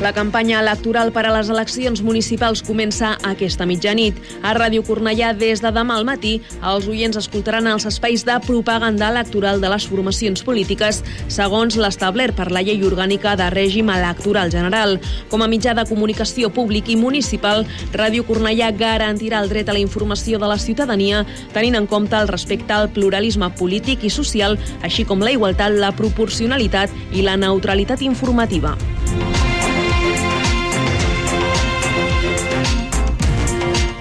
[0.00, 4.16] La campanya electoral per a les eleccions municipals comença aquesta mitjanit.
[4.40, 9.10] A Ràdio Cornellà, des de demà al matí, els oients escoltaran els espais de propaganda
[9.12, 14.96] electoral de les formacions polítiques segons l'establert per la llei orgànica de règim electoral general.
[15.28, 19.84] Com a mitjà de comunicació públic i municipal, Ràdio Cornellà garantirà el dret a la
[19.84, 25.04] informació de la ciutadania tenint en compte el respecte al pluralisme polític i social, així
[25.04, 28.78] com la igualtat, la proporcionalitat i la neutralitat informativa.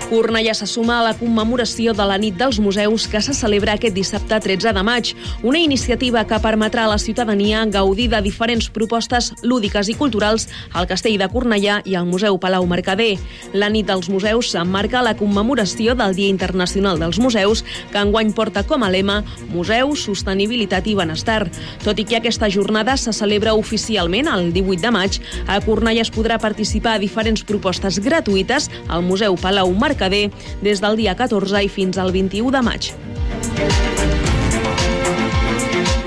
[0.09, 3.93] Cornellà se suma a la commemoració de la nit dels museus que se celebra aquest
[3.93, 5.11] dissabte 13 de maig,
[5.45, 10.87] una iniciativa que permetrà a la ciutadania gaudir de diferents propostes lúdiques i culturals al
[10.89, 13.19] Castell de Cornellà i al Museu Palau Mercader.
[13.53, 17.61] La nit dels museus s'emmarca la commemoració del Dia Internacional dels Museus,
[17.93, 19.19] que enguany porta com a lema
[19.53, 21.43] Museu, Sostenibilitat i Benestar.
[21.85, 26.09] Tot i que aquesta jornada se celebra oficialment el 18 de maig, a Cornellà es
[26.09, 30.31] podrà participar a diferents propostes gratuïtes al Museu Palau Mercader Mercader
[30.63, 32.93] des del dia 14 i fins al 21 de maig.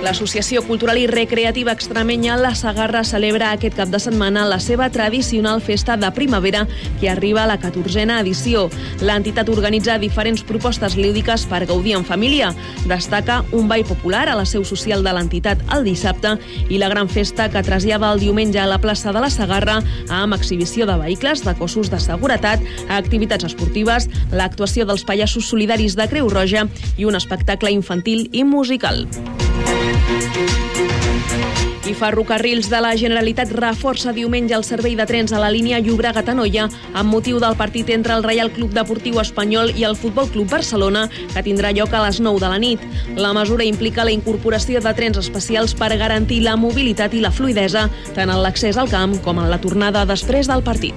[0.02, 5.60] L'Associació Cultural i Recreativa Extremenya La Sagarra celebra aquest cap de setmana la seva tradicional
[5.62, 6.64] festa de primavera
[7.00, 8.64] que arriba a la 14a edició.
[8.98, 12.50] L'entitat organitza diferents propostes lúdiques per gaudir en família.
[12.90, 16.34] Destaca un ball popular a la seu social de l'entitat el dissabte
[16.68, 19.78] i la gran festa que trasllada el diumenge a la plaça de la Sagarra
[20.10, 22.58] amb exhibició de vehicles, de cossos de seguretat,
[22.90, 26.66] activitats esportives, l'actuació dels pallassos solidaris de Creu Roja
[26.98, 29.06] i un espectacle infantil i musical.
[31.92, 36.68] I Ferrocarrils de la Generalitat reforça diumenge el servei de trens a la línia Llobregat-Anoia
[36.94, 41.08] amb motiu del partit entre el Reial Club Deportiu Espanyol i el Futbol Club Barcelona,
[41.34, 42.86] que tindrà lloc a les 9 de la nit.
[43.16, 47.88] La mesura implica la incorporació de trens especials per garantir la mobilitat i la fluidesa,
[48.14, 50.96] tant en l'accés al camp com en la tornada després del partit.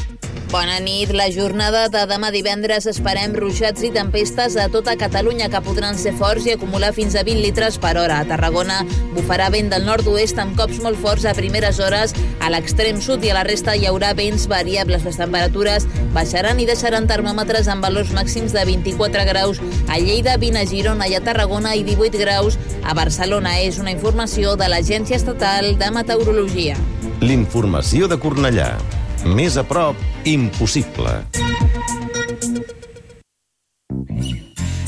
[0.51, 1.13] Bona nit.
[1.15, 6.11] La jornada de demà divendres esperem ruixats i tempestes a tota Catalunya que podran ser
[6.19, 8.17] forts i acumular fins a 20 litres per hora.
[8.19, 8.81] A Tarragona
[9.15, 12.11] bufarà vent del nord-oest amb cops molt forts a primeres hores.
[12.43, 15.07] A l'extrem sud i a la resta hi haurà vents variables.
[15.07, 20.59] Les temperatures baixaran i deixaran termòmetres amb valors màxims de 24 graus a Lleida, 20
[20.59, 23.61] a Girona i a Tarragona i 18 graus a Barcelona.
[23.63, 26.75] És una informació de l'Agència Estatal de Meteorologia.
[27.23, 28.73] L'informació de Cornellà.
[29.21, 29.93] Més a prop,
[30.25, 31.11] impossible.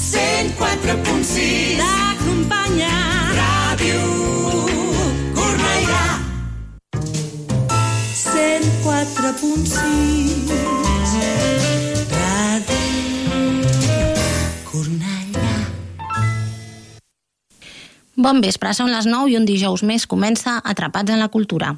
[0.01, 2.89] 104.6 T'acompanya
[3.37, 4.01] Ràdio
[5.37, 6.17] Cornellà.
[8.17, 9.77] 104.6
[12.09, 13.37] Ràdio
[14.65, 15.69] Cornellà.
[18.17, 20.09] Bon vespre, són les 9 i un dijous més.
[20.09, 21.77] Comença Atrapats en la Cultura.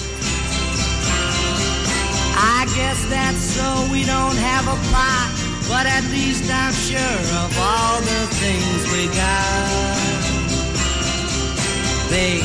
[2.81, 5.29] Guess that's so we don't have a plot,
[5.69, 9.97] but at least I'm sure of all the things we got.
[12.09, 12.41] Babe,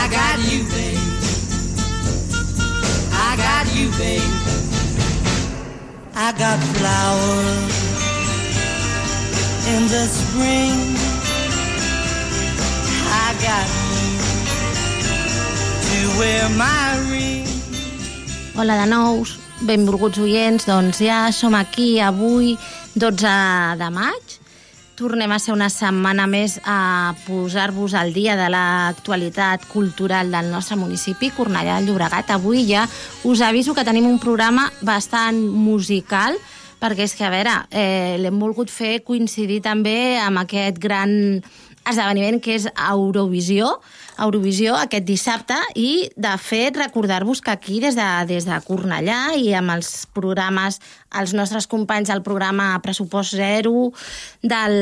[0.00, 1.04] I got you, babe.
[3.28, 4.32] I got you, babe.
[6.16, 7.76] I got flowers
[9.74, 10.96] in the spring.
[13.22, 14.08] I got you
[15.90, 17.49] to wear my ring.
[18.60, 22.58] Hola de nous, benvolguts oients, doncs ja som aquí avui
[22.92, 23.30] 12
[23.80, 24.34] de maig.
[25.00, 30.76] Tornem a ser una setmana més a posar-vos al dia de l'actualitat cultural del nostre
[30.76, 32.34] municipi, Cornellà del Llobregat.
[32.36, 32.84] Avui ja
[33.24, 36.36] us aviso que tenim un programa bastant musical,
[36.84, 41.40] perquè és que, a veure, eh, l'hem volgut fer coincidir també amb aquest gran
[41.88, 43.78] esdeveniment que és Eurovisió,
[44.20, 49.54] Eurovisió aquest dissabte i, de fet, recordar-vos que aquí, des de, des de Cornellà i
[49.56, 50.80] amb els programes,
[51.20, 53.90] els nostres companys del programa Pressupost Zero,
[54.42, 54.76] del,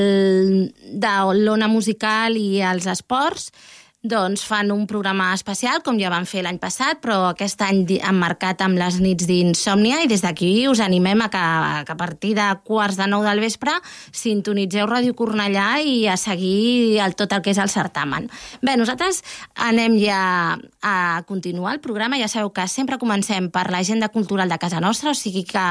[0.91, 3.53] de l'Ona Musical i els esports,
[4.09, 8.63] doncs fan un programa especial, com ja van fer l'any passat, però aquest any emmarcat
[8.65, 11.43] amb les nits d'insòmnia, i des d'aquí us animem a que,
[11.85, 13.75] que a partir de quarts de nou del vespre
[14.17, 18.31] sintonitzeu Ràdio Cornellà i a seguir el, tot el que és el certamen.
[18.65, 19.21] Bé, nosaltres
[19.69, 20.23] anem ja
[20.81, 22.19] a continuar el programa.
[22.19, 25.67] Ja sabeu que sempre comencem per l'agenda cultural de casa nostra, o sigui que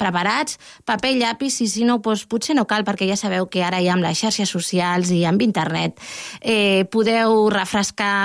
[0.00, 0.56] preparats,
[0.88, 3.82] paper i llapis, i si no, doncs potser no cal, perquè ja sabeu que ara
[3.84, 6.00] ja amb les xarxes socials i amb internet
[6.40, 7.81] eh, podeu refrescar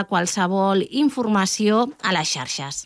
[0.09, 2.85] qualsevol informació a les xarxes.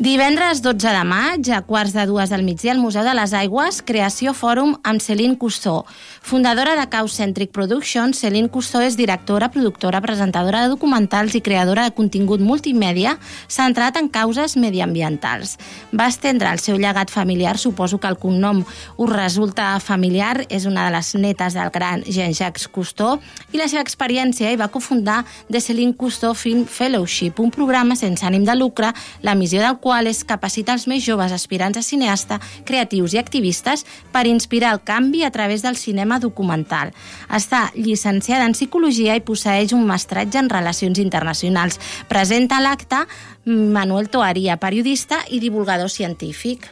[0.00, 3.82] Divendres 12 de maig, a quarts de dues del migdia, al Museu de les Aigües,
[3.84, 5.82] Creació Fòrum amb Céline Cousteau.
[6.24, 11.92] Fundadora de Caucentric Productions, Céline Cousteau és directora, productora, presentadora de documentals i creadora de
[11.92, 15.58] contingut multimèdia centrat en causes mediambientals.
[15.92, 20.88] Va estendre el seu llegat familiar, suposo que el cognom us resulta familiar, és una
[20.88, 23.20] de les netes del gran Jean-Jacques Cousteau,
[23.52, 28.24] i la seva experiència i va cofundar The Céline Cousteau Film Fellowship, un programa sense
[28.24, 31.82] ànim de lucre, la missió del qual qual és capacitar els més joves aspirants a
[31.82, 32.36] cineasta,
[32.68, 33.82] creatius i activistes
[34.14, 36.92] per inspirar el canvi a través del cinema documental.
[37.26, 41.80] Està llicenciada en Psicologia i posseix un mestratge en Relacions Internacionals.
[42.06, 43.02] Presenta l'acte
[43.50, 46.70] Manuel Toaria, periodista i divulgador científic.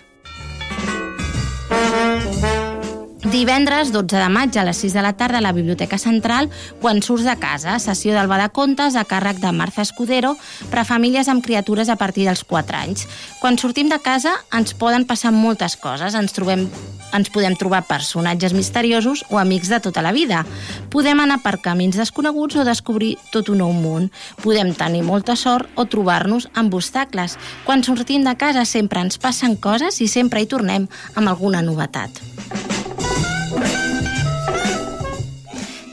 [3.29, 6.47] Divendres 12 de maig a les 6 de la tarda a la Biblioteca Central
[6.81, 10.31] quan surts de casa, sessió d'Alba de Contes a càrrec de Marta Escudero
[10.71, 13.05] per a famílies amb criatures a partir dels 4 anys.
[13.43, 16.71] Quan sortim de casa ens poden passar moltes coses, ens trobem
[17.13, 20.47] ens podem trobar personatges misteriosos o amics de tota la vida.
[20.89, 24.09] Podem anar per camins desconeguts o descobrir tot un nou món.
[24.41, 27.37] Podem tenir molta sort o trobar-nos amb obstacles.
[27.69, 32.38] Quan sortim de casa sempre ens passen coses i sempre hi tornem amb alguna novetat.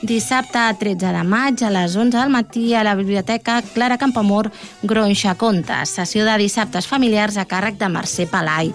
[0.06, 4.52] Dissabte 13 de maig a les 11 del matí a la Biblioteca Clara Campamor
[4.84, 8.70] Gronxa Contes, sessió de dissabtes familiars a càrrec de Mercè Palai.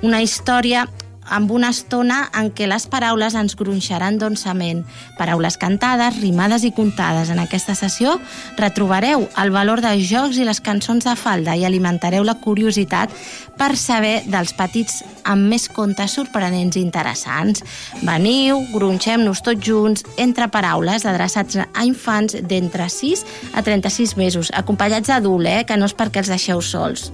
[0.00, 0.86] Una història
[1.30, 4.82] amb una estona en què les paraules ens gronxaran donsament.
[5.18, 7.30] Paraules cantades, rimades i contades.
[7.30, 8.18] En aquesta sessió
[8.58, 13.14] retrobareu el valor dels jocs i les cançons de falda i alimentareu la curiositat
[13.60, 17.64] per saber dels petits amb més contes sorprenents i interessants.
[18.02, 23.24] Veniu, gronxem-nos tots junts entre paraules adreçats a infants d'entre 6
[23.54, 27.10] a 36 mesos, acompanyats d'adult, eh, que no és perquè els deixeu sols.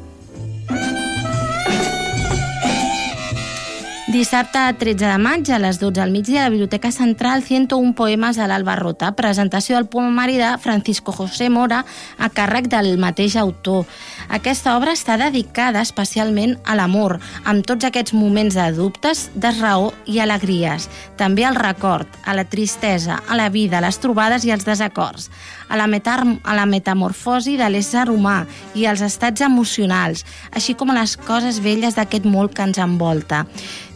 [4.07, 8.37] Dissabte 13 de maig a les 12 al migdia a la Biblioteca Central 101 poemes
[8.39, 11.81] de l'Alba Rota, presentació del poemari de Francisco José Mora
[12.15, 13.83] a càrrec del mateix autor.
[14.29, 20.19] Aquesta obra està dedicada especialment a l'amor, amb tots aquests moments de dubtes, desraó i
[20.21, 20.89] alegries.
[21.17, 25.31] També al record, a la tristesa, a la vida, a les trobades i als desacords,
[25.69, 31.01] a la, a la metamorfosi de l'ésser humà i als estats emocionals, així com a
[31.01, 33.47] les coses velles d'aquest món que ens envolta.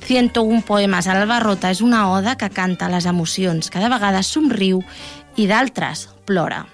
[0.06, 4.82] 101 poemes a l'Albarrota és una oda que canta les emocions, cada vegada somriu
[5.36, 6.64] i d'altres plora.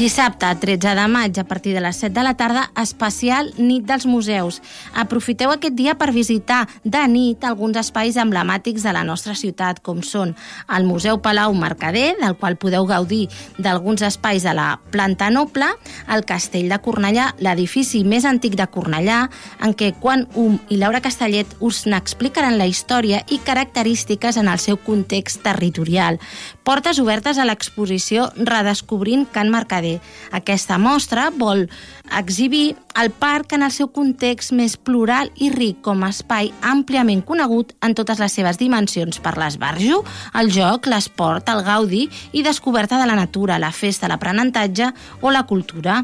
[0.00, 4.06] Dissabte, 13 de maig, a partir de les 7 de la tarda, especial Nit dels
[4.08, 4.62] Museus.
[4.96, 10.00] Aprofiteu aquest dia per visitar de nit alguns espais emblemàtics de la nostra ciutat, com
[10.00, 10.32] són
[10.72, 13.26] el Museu Palau Mercader, del qual podeu gaudir
[13.58, 15.68] d'alguns espais de la planta noble,
[16.08, 19.26] el Castell de Cornellà, l'edifici més antic de Cornellà,
[19.60, 24.64] en què Quan Um i Laura Castellet us n'explicaran la història i característiques en el
[24.64, 26.16] seu context territorial.
[26.64, 29.89] Portes obertes a l'exposició Redescobrint Can Mercader.
[30.36, 31.66] Aquesta mostra vol
[32.20, 37.22] exhibir el parc en el seu context més plural i ric com a espai àmpliament
[37.26, 40.00] conegut en totes les seves dimensions per l'esbarjo,
[40.40, 44.90] el joc, l'esport, el gaudi i descoberta de la natura, la festa, l'aprenentatge
[45.22, 46.00] o la cultura.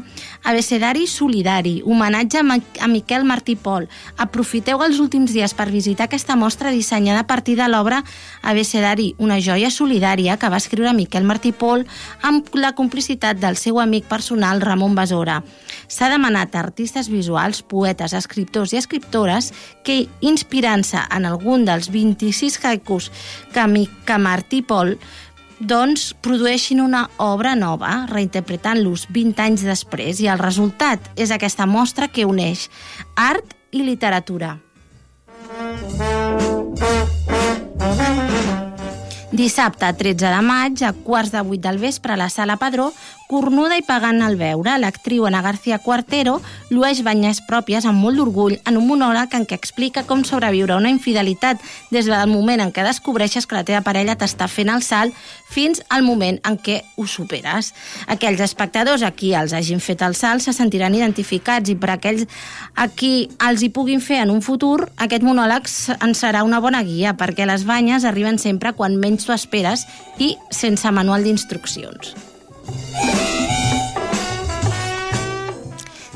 [0.47, 3.89] Abecedari solidari, homenatge a Miquel Martí Pol.
[4.17, 8.03] Aprofiteu els últims dies per visitar aquesta mostra dissenyada a partir de l'obra
[8.41, 11.85] Abecedari, una joia solidària que va escriure Miquel Martí Pol
[12.23, 15.41] amb la complicitat del seu amic personal Ramon Besora.
[15.87, 19.49] S'ha demanat a artistes visuals, poetes, escriptors i escriptores
[19.81, 23.07] que, inspirant-se en algun dels 26 haikus
[23.49, 24.93] que, Martí Pol
[25.57, 32.11] doncs produeixin una obra nova, reinterpretant-los 20 anys després, i el resultat és aquesta mostra
[32.13, 32.69] que uneix
[33.17, 34.59] art i literatura.
[39.33, 42.91] Dissabte, 13 de maig, a quarts de vuit del vespre, a la Sala Padró,
[43.27, 46.37] cornuda i pagant al veure, l'actriu Ana García Cuartero
[46.71, 50.79] llueix banyes pròpies amb molt d'orgull en un monòleg en què explica com sobreviure a
[50.79, 51.59] una infidelitat
[51.91, 55.15] des del moment en què descobreixes que la teva parella t'està fent el salt
[55.51, 57.73] fins al moment en què ho superes.
[58.07, 62.23] Aquells espectadors a qui els hagin fet el salt se sentiran identificats i per aquells
[62.75, 65.67] a qui els hi puguin fer en un futur, aquest monòleg
[65.99, 69.83] en serà una bona guia perquè les banyes arriben sempre quan menys t'ho esperes
[70.17, 72.26] i sense manual d'instruccions.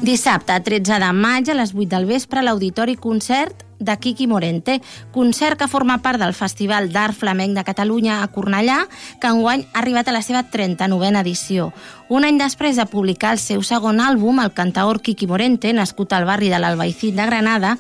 [0.02, 4.80] Dissabte, 13 de maig, a les 8 del vespre, l'Auditori Concert de Kiki Morente,
[5.14, 8.80] concert que forma part del Festival d'Art Flamenc de Catalunya a Cornellà,
[9.22, 11.70] que enguany ha arribat a la seva 39a edició.
[12.10, 16.26] Un any després de publicar el seu segon àlbum, el cantaor Kiki Morente, nascut al
[16.26, 17.78] barri de l'Albaicín de Granada,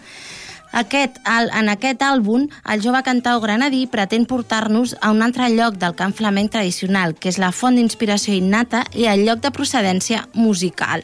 [0.71, 5.75] aquest, el, en aquest àlbum, el jove cantaor granadí pretén portar-nos a un altre lloc
[5.81, 10.25] del camp flamenc tradicional, que és la font d'inspiració innata i el lloc de procedència
[10.33, 11.03] musical.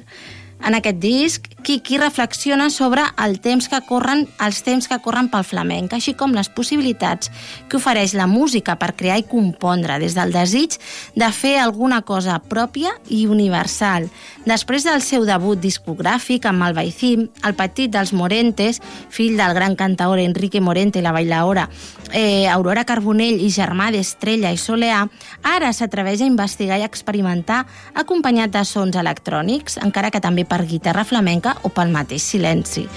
[0.64, 5.44] En aquest disc, Kiki reflexiona sobre el temps que corren, els temps que corren pel
[5.44, 7.32] flamenc, així com les possibilitats
[7.68, 10.78] que ofereix la música per crear i compondre, des del desig
[11.18, 14.08] de fer alguna cosa pròpia i universal.
[14.46, 19.76] Després del seu debut discogràfic amb el Baicim, el petit dels Morentes, fill del gran
[19.76, 21.68] cantaor Enrique Morente i la bailaora
[22.14, 25.04] eh, Aurora Carbonell i germà d'Estrella i Soleà,
[25.44, 27.64] ara s'atreveix a investigar i experimentar
[27.98, 32.88] acompanyat de sons electrònics, encara que també per guitarra flamenca o pel mateix silenci.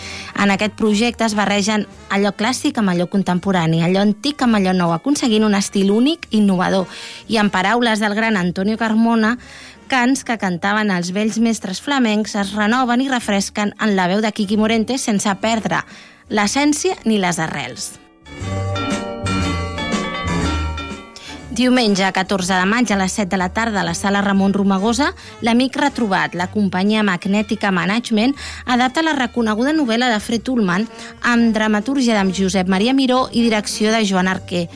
[0.40, 4.94] En aquest projecte es barregen allò clàssic amb allò contemporani, allò antic amb allò nou,
[4.94, 6.88] aconseguint un estil únic i innovador.
[7.28, 9.36] I en paraules del gran Antonio Carmona,
[9.90, 14.32] cants que cantaven els vells mestres flamencs es renoven i refresquen en la veu de
[14.32, 15.82] Quiqui Morente sense perdre
[16.30, 17.96] l'essència ni les arrels.
[21.50, 25.08] Diumenge, 14 de maig, a les 7 de la tarda, a la sala Ramon Romagosa,
[25.42, 28.36] l'amic retrobat, la companyia Magnètica Management,
[28.70, 30.86] adapta la reconeguda novel·la de Fred Ullman
[31.26, 34.68] amb dramatúrgia d'en Josep Maria Miró i direcció de Joan Arquer.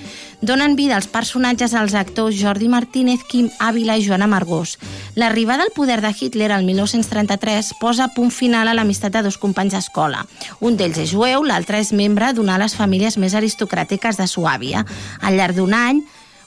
[0.42, 4.74] Donen vida als personatges als actors Jordi Martínez, Quim Ávila i Joana Margós.
[5.14, 9.78] L'arribada al poder de Hitler el 1933 posa punt final a l'amistat de dos companys
[9.78, 10.26] d'escola.
[10.58, 14.84] Un d'ells és jueu, l'altre és membre d'una de les famílies més aristocràtiques de Suàbia.
[15.22, 16.02] Al llarg d'un any,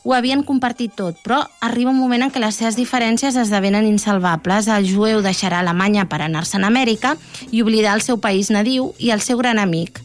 [0.08, 4.70] ho havien compartit tot, però arriba un moment en què les seves diferències esdevenen insalvables.
[4.72, 7.18] El jueu deixarà Alemanya per anar-se'n a Amèrica
[7.52, 10.00] i oblidar el seu país nadiu i el seu gran amic.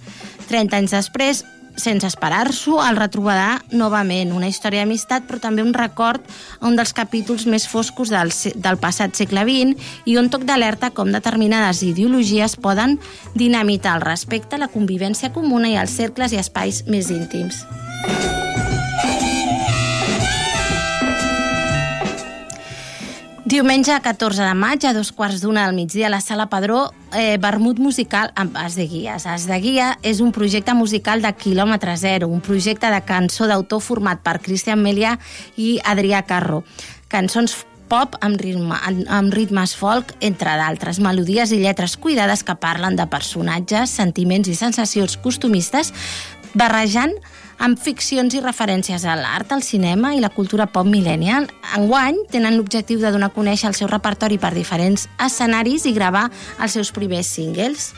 [0.48, 1.44] 30 anys després,
[1.78, 4.34] sense esperar-s'ho, el retrobarà novament.
[4.34, 6.26] Una història d'amistat, però també un record
[6.58, 10.90] a un dels capítols més foscos del, del passat segle XX i un toc d'alerta
[10.90, 12.98] com determinades ideologies poden
[13.38, 17.62] dinamitar el respecte, la convivència comuna i els cercles i espais més íntims.
[23.52, 27.36] Diumenge 14 de maig, a dos quarts d'una del migdia, a la Sala Padró, eh,
[27.36, 29.26] vermut musical amb As de Guies.
[29.26, 33.82] As de Guia és un projecte musical de quilòmetre zero, un projecte de cançó d'autor
[33.84, 35.18] format per Cristian Melia
[35.58, 36.64] i Adrià Carro.
[37.08, 38.78] Cançons pop amb, ritme,
[39.12, 44.54] amb ritmes folk, entre d'altres, melodies i lletres cuidades que parlen de personatges, sentiments i
[44.56, 45.92] sensacions costumistes,
[46.54, 47.14] barrejant
[47.62, 51.48] amb ficcions i referències a l'art, al cinema i la cultura pop millennial.
[51.78, 56.28] Enguany tenen l'objectiu de donar a conèixer el seu repertori per diferents escenaris i gravar
[56.58, 57.92] els seus primers singles.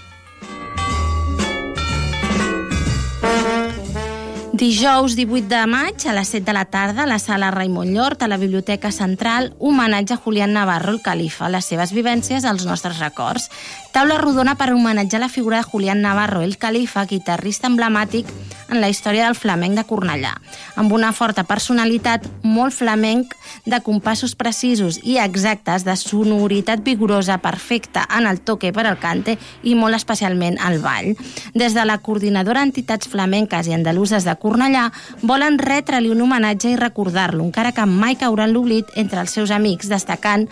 [4.55, 8.23] Dijous 18 de maig, a les 7 de la tarda, a la sala Raimon Llort,
[8.23, 13.01] a la Biblioteca Central, homenatge a Julián Navarro, el califa, les seves vivències, els nostres
[13.03, 13.49] records.
[13.91, 18.31] Taula rodona per homenatjar la figura de Julián Navarro, el califa, guitarrista emblemàtic
[18.71, 20.37] en la història del flamenc de Cornellà,
[20.79, 23.35] amb una forta personalitat, molt flamenc,
[23.67, 29.37] de compassos precisos i exactes, de sonoritat vigorosa, perfecta en el toque per al cante
[29.63, 31.15] i molt especialment al ball.
[31.55, 34.91] Des de la Coordinadora Entitats Flamenques i Andaluses de Cornellà
[35.25, 39.89] volen retre-li un homenatge i recordar-lo, encara que mai cauran l'oblit entre els seus amics,
[39.89, 40.45] destacant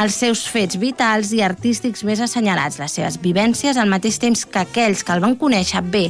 [0.00, 4.64] els seus fets vitals i artístics més assenyalats, les seves vivències, al mateix temps que
[4.64, 6.06] aquells que el van conèixer bé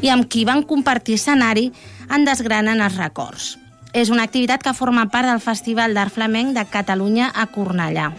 [0.00, 1.68] i amb qui van compartir escenari
[2.08, 3.56] en desgranen els records.
[3.92, 8.14] És una activitat que forma part del Festival d'Art Flamenc de Catalunya a Cornellà.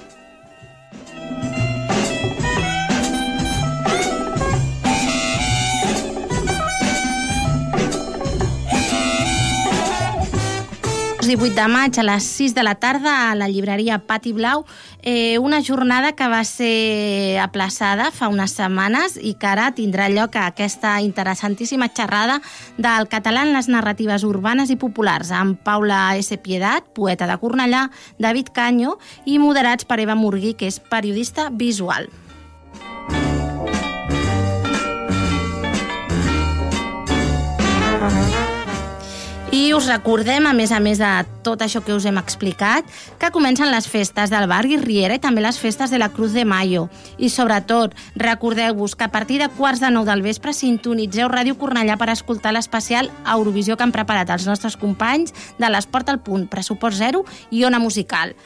[11.34, 14.66] 18 de maig a les 6 de la tarda a la llibreria Pati Blau
[15.02, 20.38] eh, una jornada que va ser aplaçada fa unes setmanes i que ara tindrà lloc
[20.38, 22.38] a aquesta interessantíssima xerrada
[22.78, 26.38] del català en les narratives urbanes i populars amb Paula S.
[26.38, 27.88] Piedat, poeta de Cornellà,
[28.22, 32.12] David Canyo i moderats per Eva Murgui, que és periodista visual.
[39.74, 41.08] Us recordem, a més a més de
[41.42, 42.86] tot això que us hem explicat,
[43.18, 46.44] que comencen les festes del barri Riera i també les festes de la Cruz de
[46.46, 46.84] Mayo.
[47.18, 51.98] I sobretot, recordeu-vos que a partir de quarts de nou del vespre sintonitzeu Ràdio Cornellà
[51.98, 57.02] per escoltar l'especial Eurovisió que han preparat els nostres companys de l'Esport al Punt, Pressupost
[57.02, 58.38] Zero i Ona Musical.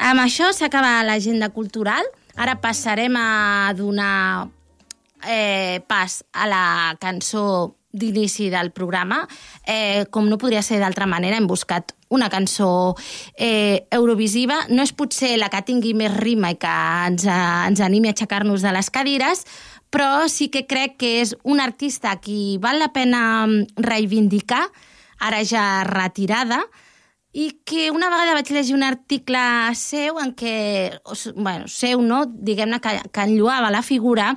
[0.00, 2.08] Amb això s'acaba l'agenda cultural.
[2.40, 4.48] Ara passarem a donar
[5.28, 6.68] eh, pas a la
[7.02, 9.22] cançó d'inici del programa.
[9.66, 12.96] Eh, com no podria ser d'altra manera, hem buscat una cançó
[13.36, 14.64] eh, eurovisiva.
[14.68, 16.74] No és potser la que tingui més rima i que
[17.08, 19.44] ens, eh, ens animi a aixecar-nos de les cadires,
[19.90, 24.66] però sí que crec que és un artista a qui val la pena mm, reivindicar,
[25.18, 26.62] ara ja retirada,
[27.32, 29.40] i que una vegada vaig llegir un article
[29.76, 30.98] seu en què,
[31.36, 32.24] bueno, seu, no?
[32.26, 34.32] diguem-ne, que, que enlluava la figura,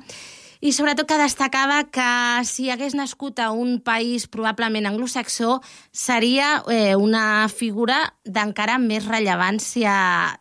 [0.61, 5.57] i sobretot que destacava que si hagués nascut a un país probablement anglosaxó
[5.91, 9.95] seria eh, una figura d'encara més rellevància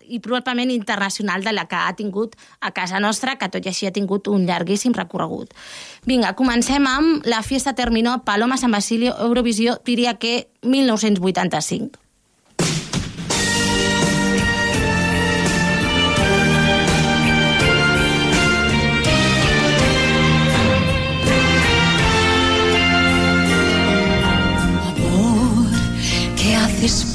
[0.04, 3.88] i probablement internacional de la que ha tingut a casa nostra, que tot i així
[3.88, 5.56] ha tingut un llarguíssim recorregut.
[6.04, 12.09] Vinga, comencem amb La fiesta terminó, Paloma San Basilio, Eurovisió, diria que 1985.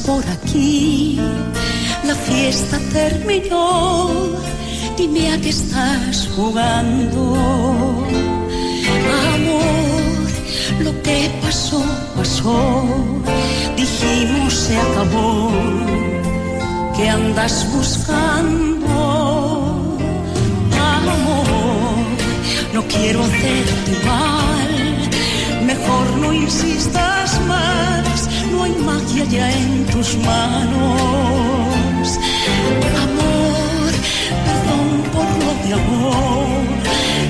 [0.06, 1.20] Por aquí?
[2.04, 4.10] La fiesta terminó,
[4.98, 7.36] dime a qué estás jugando.
[9.34, 11.84] Amor, lo que pasó,
[12.16, 12.84] pasó,
[13.76, 15.52] dijimos se acabó.
[16.96, 18.96] ¿Qué andas buscando?
[20.98, 22.06] Amor,
[22.74, 24.75] no quiero hacerte mal,
[25.86, 32.20] mejor no insistas más no hay magia ya en tus manos.
[33.04, 33.92] Amor,
[34.46, 36.48] perdón por lo de amor,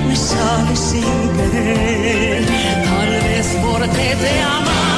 [0.08, 2.46] me sale sin querer,
[2.86, 4.95] tal vez porque te amo.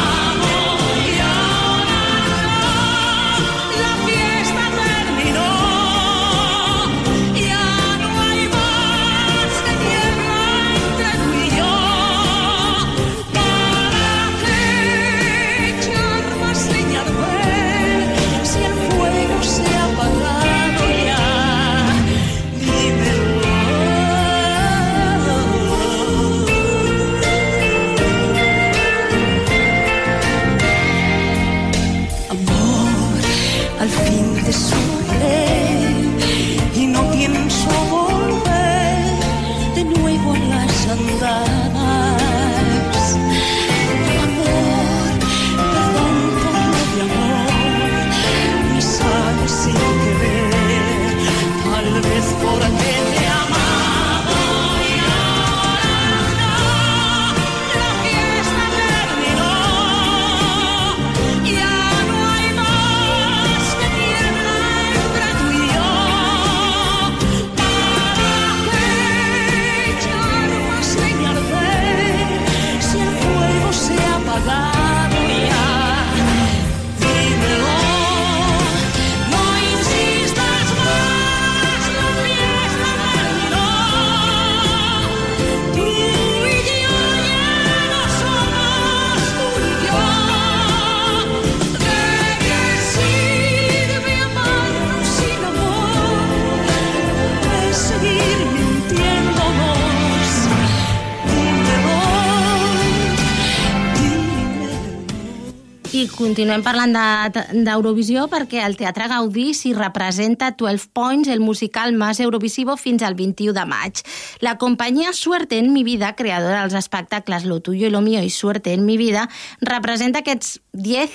[106.38, 106.92] Continuem parlant
[107.34, 113.02] de- d'Eurovisió perquè al Teatre Gaudí s'hi representa 12 Points, el musical més Eurovisivo, fins
[113.02, 114.04] al 21 de maig.
[114.40, 118.30] La companyia Suerte en mi vida, creadora dels espectacles Lo tuyo y lo mío i
[118.30, 119.30] Suerte en mi vida,
[119.62, 121.10] representa aquests 10,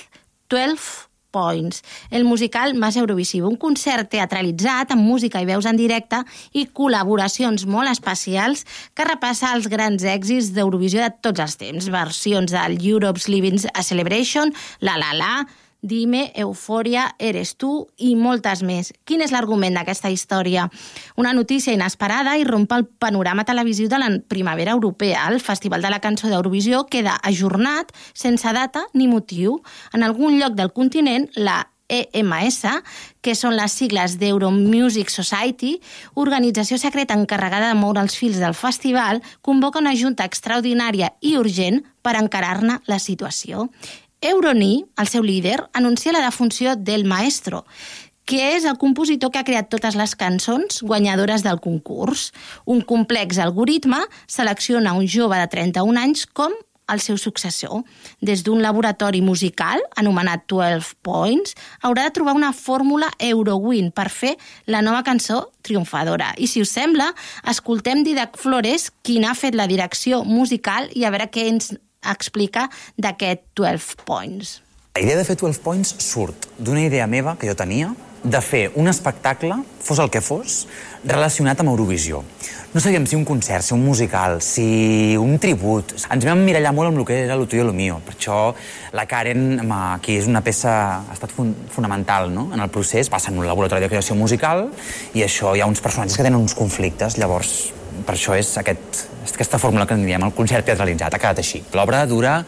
[0.49, 1.81] 12 Points,
[2.13, 6.21] el musical més Eurovisivo, un concert teatralitzat amb música i veus en directe
[6.53, 12.53] i col·laboracions molt especials que repassa els grans èxits d'Eurovisió de tots els temps, versions
[12.53, 15.33] del Europe's Living a Celebration, La La La,
[15.83, 18.93] Dime, Eufòria, Eres tu i moltes més.
[19.03, 20.69] Quin és l'argument d'aquesta història?
[21.19, 25.27] Una notícia inesperada i romp el panorama televisiu de la primavera europea.
[25.27, 29.59] El Festival de la Cançó d'Eurovisió queda ajornat sense data ni motiu.
[29.91, 31.59] En algun lloc del continent, la
[31.93, 32.63] EMS,
[33.21, 35.75] que són les sigles d'Euro Music Society,
[36.15, 41.83] organització secreta encarregada de moure els fils del festival, convoca una junta extraordinària i urgent
[42.03, 43.69] per encarar-ne la situació.
[44.23, 47.65] Euroni, el seu líder, anuncia la defunció del Maestro,
[48.23, 52.29] que és el compositor que ha creat totes les cançons guanyadores del concurs.
[52.63, 56.55] Un complex algoritme selecciona un jove de 31 anys com
[56.87, 57.83] el seu successor.
[58.23, 64.37] Des d'un laboratori musical, anomenat 12 Points, haurà de trobar una fórmula Eurowin per fer
[64.67, 66.33] la nova cançó triomfadora.
[66.37, 67.11] I si us sembla,
[67.43, 71.73] escoltem Didac Flores, qui n'ha fet la direcció musical, i a veure què ens
[72.11, 74.61] explica d'aquest 12 Points.
[74.95, 78.71] La idea de fer 12 Points surt d'una idea meva que jo tenia de fer
[78.79, 80.63] un espectacle, fos el que fos,
[81.03, 82.21] relacionat amb Eurovisió.
[82.73, 85.91] No sabíem si un concert, si un musical, si un tribut.
[86.09, 87.99] Ens vam mirallar molt amb el que era lo tuyo lo mío.
[88.05, 88.37] Per això
[88.95, 89.59] la Karen,
[90.01, 90.71] que és una peça,
[91.03, 92.47] ha estat fun fonamental no?
[92.53, 94.69] en el procés, passa en un laboratori de creació musical
[95.13, 97.19] i això hi ha uns personatges que tenen uns conflictes.
[97.21, 97.73] Llavors,
[98.05, 101.13] per això és aquest, aquesta fórmula que en diem el concert teatralitzat.
[101.13, 101.63] Ha quedat així.
[101.73, 102.39] L'obra dura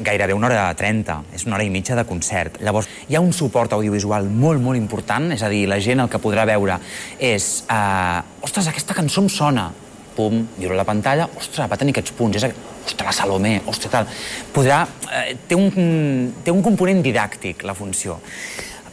[0.00, 2.58] gairebé una hora 30, és una hora i mitja de concert.
[2.64, 6.10] Llavors, hi ha un suport audiovisual molt, molt important, és a dir, la gent el
[6.10, 6.78] que podrà veure
[7.20, 9.68] és eh, ostres, aquesta cançó em sona,
[10.16, 12.48] pum, viure la pantalla, ostres, va tenir aquests punts, és,
[12.82, 14.10] ostres, la Salomé, ostres, tal.
[14.54, 18.18] Podrà, eh, té, un, té un component didàctic, la funció.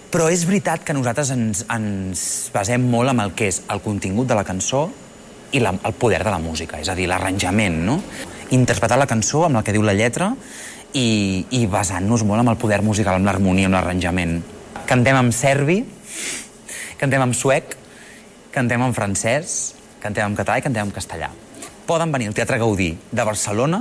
[0.09, 4.27] Però és veritat que nosaltres ens, ens basem molt en el que és el contingut
[4.27, 4.87] de la cançó
[5.51, 7.99] i la, el poder de la música, és a dir, l'arranjament, no?
[8.55, 10.31] Interpretar la cançó amb el que diu la lletra
[10.93, 14.39] i, i basant-nos molt amb el poder musical, amb l'harmonia, amb l'arranjament.
[14.89, 15.83] Cantem en serbi,
[17.01, 17.65] cantem en suec,
[18.55, 19.59] cantem en francès,
[20.01, 21.29] cantem en català i cantem en castellà.
[21.89, 23.79] Poden venir al Teatre Gaudí de Barcelona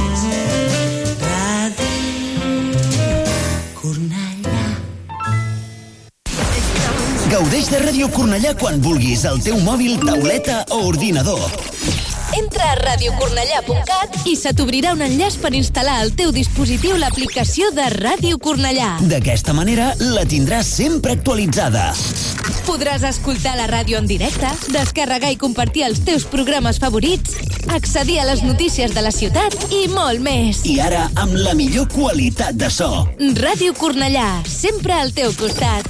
[7.31, 11.41] Gaudeix de Ràdio Cornellà quan vulguis, al teu mòbil, tauleta o ordinador.
[12.37, 17.89] Entra a radiocornellà.cat i se t'obrirà un enllaç per instal·lar al teu dispositiu l'aplicació de
[17.95, 18.99] Ràdio Cornellà.
[19.01, 21.89] D'aquesta manera, la tindràs sempre actualitzada.
[22.71, 27.33] Podràs escoltar la ràdio en directe, descarregar i compartir els teus programes favorits,
[27.67, 30.61] accedir a les notícies de la ciutat i molt més.
[30.63, 32.87] I ara, amb la millor qualitat de so.
[33.41, 35.83] Ràdio Cornellà, sempre al teu costat.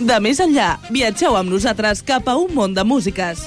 [0.00, 3.44] De més enllà, viatgeu amb nosaltres cap a un món de músiques.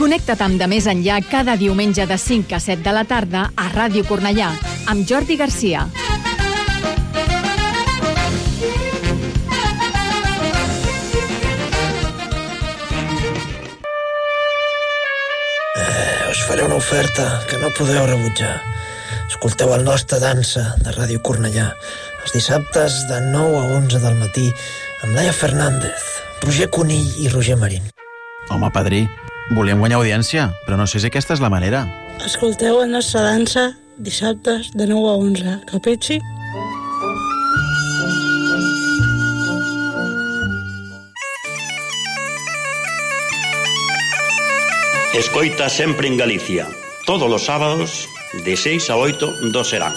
[0.00, 3.68] Connecta't amb De Més Enllà cada diumenge de 5 a 7 de la tarda a
[3.76, 4.54] Ràdio Cornellà,
[4.86, 5.86] amb Jordi Garcia.
[15.76, 18.60] Eh, us faré una oferta que no podeu rebutjar.
[19.28, 21.72] Escolteu el nostre dansa de Ràdio Cornellà
[22.22, 24.46] els dissabtes de 9 a 11 del matí
[25.02, 26.04] amb Laia Fernández,
[26.42, 27.82] Roger Conill i Roger Marín.
[28.50, 29.06] Home, padrí,
[29.56, 31.86] volíem guanyar audiència, però no sé si aquesta és la manera.
[32.22, 35.60] Escolteu la nostra dansa dissabtes de 9 a 11.
[35.70, 36.20] Capitxi?
[45.14, 46.66] Escoita sempre en Galicia,
[47.06, 48.08] todos os sábados
[48.44, 49.94] de 6 a 8 do serán.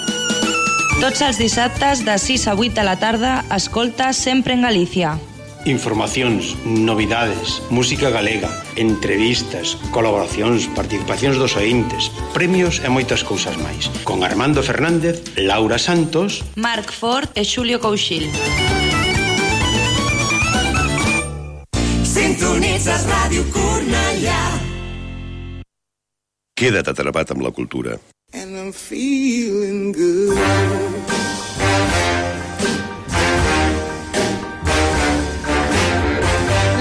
[1.01, 5.17] Tots els dissabtes de 6 a 8 de la tarda, escolta sempre en Galícia.
[5.65, 13.89] Informacións, novidades, música galega, entrevistas, colaboracións, participacións dos ointes, premios e moitas cousas máis.
[14.05, 18.29] Con Armando Fernández, Laura Santos, Marc Ford e Xulio Couchil.
[22.05, 24.61] Sintonizas Radio Cornellà.
[26.53, 27.97] Queda't atrapat amb la cultura.
[28.37, 30.94] And I'm feeling good.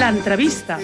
[0.05, 0.77] L'entrevista.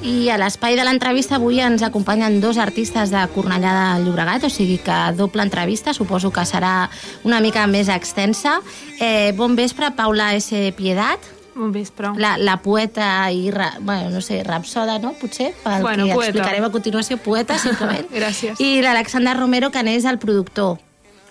[0.00, 4.50] I a l'espai de l'entrevista avui ens acompanyen dos artistes de Cornellà de Llobregat, o
[4.50, 6.88] sigui que doble entrevista, suposo que serà
[7.28, 8.58] una mica més extensa.
[8.98, 10.72] Eh, bon vespre, Paula S.
[10.76, 11.28] Piedat.
[11.54, 12.14] Bon vespre.
[12.16, 15.12] La, la poeta i, ra, bueno, no sé, rapsoda, no?
[15.20, 16.30] Potser, pel Bueno, que poeta.
[16.30, 18.08] explicarem a continuació, poeta, simplement.
[18.16, 18.56] Gràcies.
[18.58, 20.78] I l'Alexander Romero, que n'és el productor.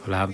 [0.06, 0.28] Hola.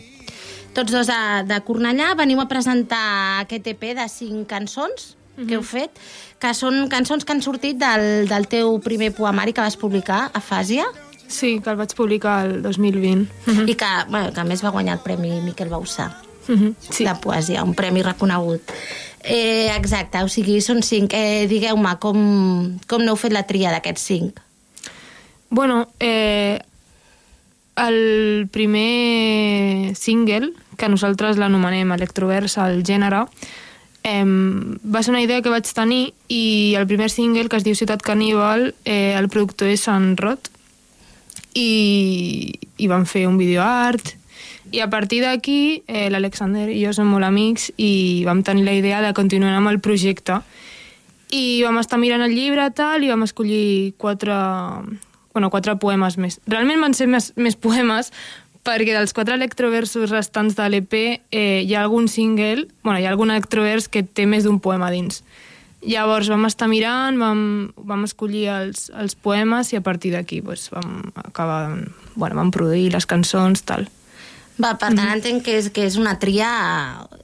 [0.75, 3.05] Tots dos de, de Cornellà veniu a presentar
[3.45, 5.91] aquest EP de cinc cançons que heu fet,
[6.39, 10.85] que són cançons que han sortit del, del teu primer poemari que vas publicar, Afàsia.
[11.27, 13.65] Sí, que el vaig publicar el 2020.
[13.65, 16.11] I que, bueno, que a més va guanyar el Premi Miquel Bausà
[16.45, 17.03] sí.
[17.03, 18.71] de poesia, un premi reconegut.
[19.23, 21.15] Eh, exacte, o sigui, són cinc.
[21.17, 22.19] Eh, Digueu-me, com,
[22.87, 24.39] com n'heu fet la tria d'aquests cinc?
[25.49, 26.59] Bueno, eh,
[27.75, 33.25] el primer single, que nosaltres l'anomenem Electrovers al gènere,
[34.03, 37.75] eh, va ser una idea que vaig tenir i el primer single, que es diu
[37.75, 40.51] Ciutat Caníbal, eh, el productor és en Roth
[41.55, 44.15] i, i vam fer un videoart
[44.71, 48.73] i a partir d'aquí eh, l'Alexander i jo som molt amics i vam tenir la
[48.75, 50.41] idea de continuar amb el projecte
[51.33, 54.35] i vam estar mirant el llibre tal i vam escollir quatre,
[55.33, 56.39] bueno, quatre poemes més.
[56.47, 58.11] Realment van ser més, més poemes
[58.65, 63.11] perquè dels quatre electroversos restants de l'EP eh, hi ha algun single, bueno, hi ha
[63.13, 65.21] algun electrovers que té més d'un poema dins.
[65.85, 67.41] Llavors vam estar mirant, vam,
[67.77, 71.75] vam escollir els, els poemes i a partir d'aquí pues, vam acabar,
[72.15, 73.85] bueno, vam produir les cançons, tal.
[74.55, 76.49] Va, per tant, entenc que és, que és una tria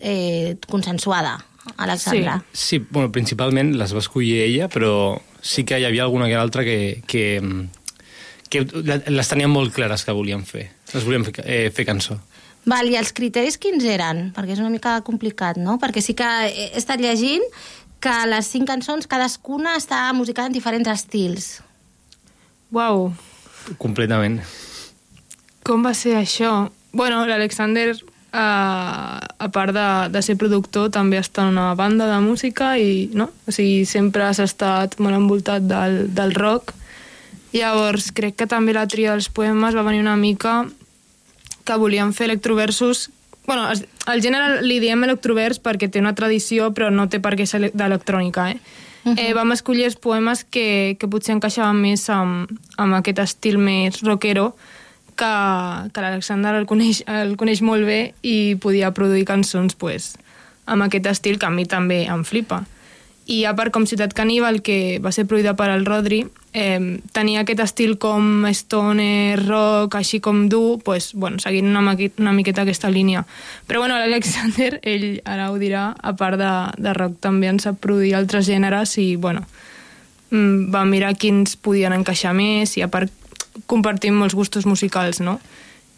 [0.03, 1.37] eh, consensuada,
[1.77, 2.41] Alexandra.
[2.51, 6.35] Sí, sí, bueno, principalment les va escollir ella, però sí que hi havia alguna que
[6.35, 7.41] altra que, que,
[8.51, 8.65] que
[9.07, 10.67] les tenien molt clares que volien fer.
[10.93, 12.17] Les volien fer, eh, fer cançó.
[12.65, 14.31] Val, i els criteris quins eren?
[14.35, 15.79] Perquè és una mica complicat, no?
[15.81, 17.41] Perquè sí que he estat llegint
[18.01, 21.61] que les cinc cançons, cadascuna està musicada en diferents estils.
[22.71, 23.11] Uau,
[23.77, 24.39] Completament.
[25.63, 26.71] com va ser això?
[26.93, 27.97] Bueno, l'Alexander, eh,
[28.39, 33.29] a part de, de ser productor, també està en una banda de música i, no?
[33.47, 36.73] O sigui, sempre has estat molt envoltat del, del rock.
[37.53, 40.65] Llavors, crec que també la tria dels poemes va venir una mica
[41.63, 43.09] que volíem fer electroversos
[43.45, 47.47] bueno, el gènere li diem electrovers perquè té una tradició però no té per què
[47.49, 48.59] ser ele- d'electrònica, eh?
[49.03, 49.19] Uh -huh.
[49.19, 54.01] eh, vam escollir els poemes que, que potser encaixaven més amb, amb aquest estil més
[54.01, 54.55] rockero
[55.15, 60.17] que, que l'Alexander el, coneix, el coneix molt bé i podia produir cançons pues,
[60.65, 62.63] amb aquest estil que a mi també em flipa.
[63.31, 67.45] I a part, com Ciutat Caníbal, que va ser produïda per al Rodri, eh, tenia
[67.45, 72.91] aquest estil com stoner, rock, així com dur, pues, bueno, seguint una, una miqueta aquesta
[72.91, 73.23] línia.
[73.67, 77.79] Però bueno, l'Alexander, ell ara ho dirà, a part de, de rock també ens sap
[77.79, 79.45] produir altres gèneres i bueno,
[80.31, 83.15] mm, va mirar quins podien encaixar més i a part
[83.71, 85.39] compartim molts gustos musicals, no?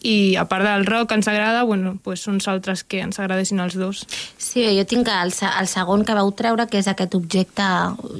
[0.04, 3.62] I a part del rock que ens agrada, bueno, pues són altres que ens agradessin
[3.64, 4.02] els dos.
[4.36, 7.64] Sí, jo tinc el, el segon que vau treure, que és aquest objecte...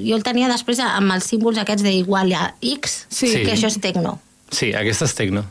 [0.00, 3.34] Jo el tenia després amb els símbols aquests d'igual a X, Sí.
[3.44, 4.16] que això és tecno.
[4.48, 5.44] Sí, aquesta és tecno.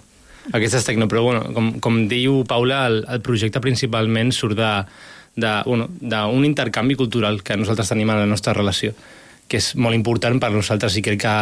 [0.51, 4.71] Aquesta és tecno, però bueno, com, com diu Paula, el, el projecte principalment surt de,
[5.37, 8.91] de, bueno, d'un intercanvi cultural que nosaltres tenim a la nostra relació,
[9.47, 11.35] que és molt important per nosaltres i crec que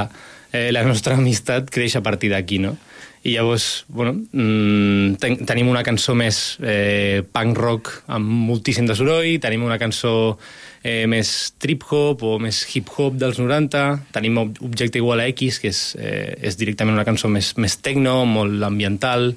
[0.51, 2.75] eh, la nostra amistat creix a partir d'aquí, no?
[3.23, 8.95] I llavors, bueno, mm, ten, tenim una cançó més eh, punk rock amb moltíssim de
[8.97, 10.39] soroll, tenim una cançó
[10.81, 13.83] eh, més trip-hop o més hip-hop dels 90,
[14.15, 17.77] tenim Ob- Objecte igual a X, que és, eh, és directament una cançó més, més
[17.85, 19.35] techno, molt ambiental,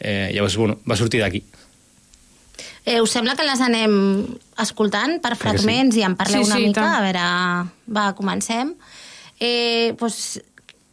[0.00, 1.42] eh, llavors, bueno, va sortir d'aquí.
[2.84, 3.92] Eh, us sembla que les anem
[4.58, 5.42] escoltant per que sí.
[5.44, 6.80] fragments i en parleu Sí, una sí, mica?
[6.80, 6.96] tant.
[6.96, 7.26] A veure,
[7.94, 8.72] va, comencem.
[9.38, 10.40] Eh, doncs,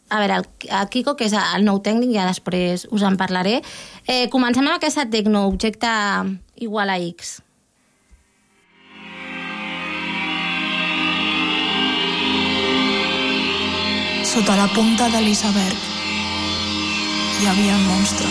[0.10, 3.60] a veure, el, el Kiko, que és el nou tècnic, ja després us en parlaré.
[4.08, 5.89] Eh, comencem amb aquesta tecno, objecte
[6.58, 7.39] igual a X.
[14.30, 15.89] Sota la punta de l'iceberg
[17.39, 18.28] hi havia un monstre.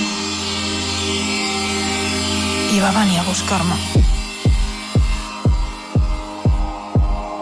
[2.77, 3.79] I va venir a buscar-me.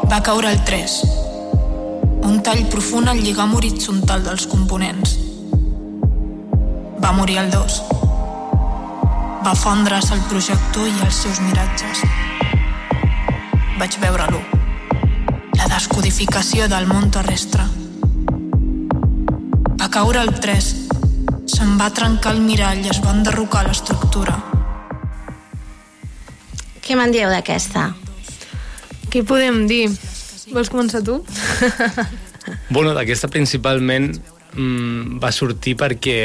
[0.06, 1.25] Va caure el 3.
[2.26, 5.12] Un tall profund al lligam horitzontal dels components.
[6.98, 7.76] Va morir el 2.
[9.46, 12.00] Va fondre's el projector i els seus miratges.
[13.78, 14.40] Vaig veure l'1.
[15.60, 17.68] La descodificació del món terrestre.
[19.78, 20.72] Va caure el 3.
[21.54, 24.34] Se'n va trencar el mirall i es va enderrocar l'estructura.
[26.82, 27.92] Què me'n dieu d'aquesta?
[29.14, 29.86] Què podem dir?
[30.56, 31.20] Vols començar tu?
[32.70, 34.12] Bueno, d'aquesta principalment
[34.54, 36.16] mm, va sortir perquè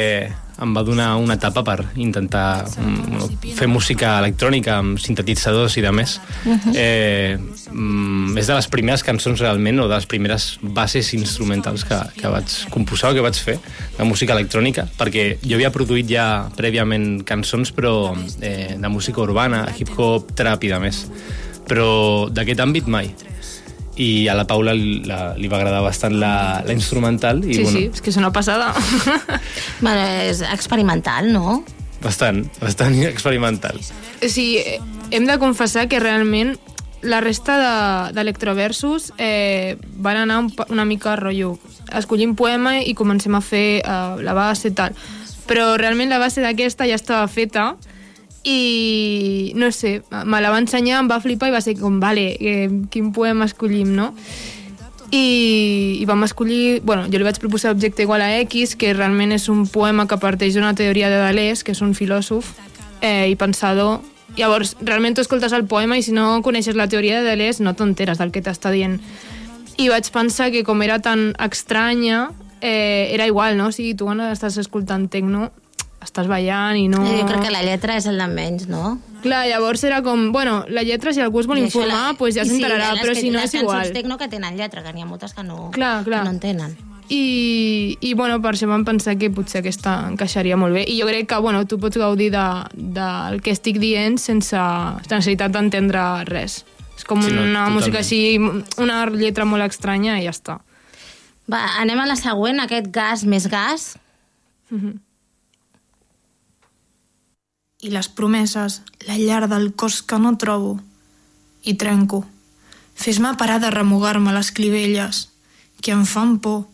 [0.62, 5.90] em va donar una etapa per intentar mm, fer música electrònica amb sintetitzadors i de
[5.92, 6.14] més.
[6.44, 6.74] Mhm.
[6.76, 7.36] eh,
[7.72, 12.30] mm, és de les primeres cançons realment, o de les primeres bases instrumentals que, que
[12.32, 13.58] vaig composar o que vaig fer
[13.98, 19.66] de música electrònica, perquè jo havia produït ja prèviament cançons, però eh, de música urbana,
[19.76, 21.04] hip-hop, trap i de més.
[21.66, 23.12] Però d'aquest àmbit mai
[24.00, 27.62] i a la Paula li, la, li va agradar bastant la, la instrumental i sí,
[27.62, 28.72] bueno, sí, és que és una passada.
[29.82, 30.00] Bueno,
[30.30, 31.62] és experimental, no?
[32.02, 33.76] bastant, bastant experimental.
[34.22, 34.58] O sigui,
[35.14, 36.56] hem de confessar que realment
[37.02, 41.58] la resta de- d'electroversos eh, van anar un, una mica a rotllo.
[41.94, 44.94] Escollim poema i comencem a fer eh, la base i tal.
[45.46, 47.72] Però realment la base d'aquesta ja estava feta
[48.44, 52.32] i no sé, me la va ensenyar, em va flipar i va ser com, vale,
[52.40, 54.12] eh, quin poema escollim, no?
[55.12, 56.80] I, i vam escollir...
[56.82, 60.18] Bueno, jo li vaig proposar Objecte igual a X, que realment és un poema que
[60.18, 62.54] parteix d'una teoria de Deleuze, que és un filòsof
[63.04, 64.00] eh, i pensador.
[64.38, 67.76] Llavors, realment tu escoltes el poema i si no coneixes la teoria de Deleuze no
[67.76, 68.96] t'enteres del que t'està dient.
[69.76, 72.30] I vaig pensar que com era tan estranya,
[72.62, 73.68] eh, era igual, no?
[73.68, 75.50] O sigui, tu quan estàs escoltant tecno
[76.04, 77.00] estàs ballant i no...
[77.06, 78.98] Jo crec que la lletra és el de menys, no?
[79.22, 82.34] Clar, llavors era com, bueno, la lletra, si algú es vol I informar, la- pues
[82.34, 83.76] ja i sí, les però si no les és igual.
[83.78, 86.20] cançons tecno que tenen lletra, que n'hi ha moltes que no, Clar, clar.
[86.20, 86.76] que no en tenen.
[87.12, 90.84] I, I, bueno, per això vam pensar que potser aquesta encaixaria molt bé.
[90.88, 94.56] I jo crec que, bueno, tu pots gaudir de, del que estic dient sense
[95.10, 96.62] necessitat d'entendre res.
[96.96, 97.74] És com Sí, no, una totalment.
[97.76, 98.38] música així,
[98.80, 100.58] una lletra molt estranya i ja està.
[101.52, 103.98] Va, anem a la següent, aquest gas més gas.
[104.70, 104.96] Mhm.
[107.82, 110.78] I les promeses, la llar del cos que no trobo.
[111.66, 112.24] I trenco.
[112.94, 115.28] Fes-me parar de remugar-me les clivelles,
[115.82, 116.68] que em fan por,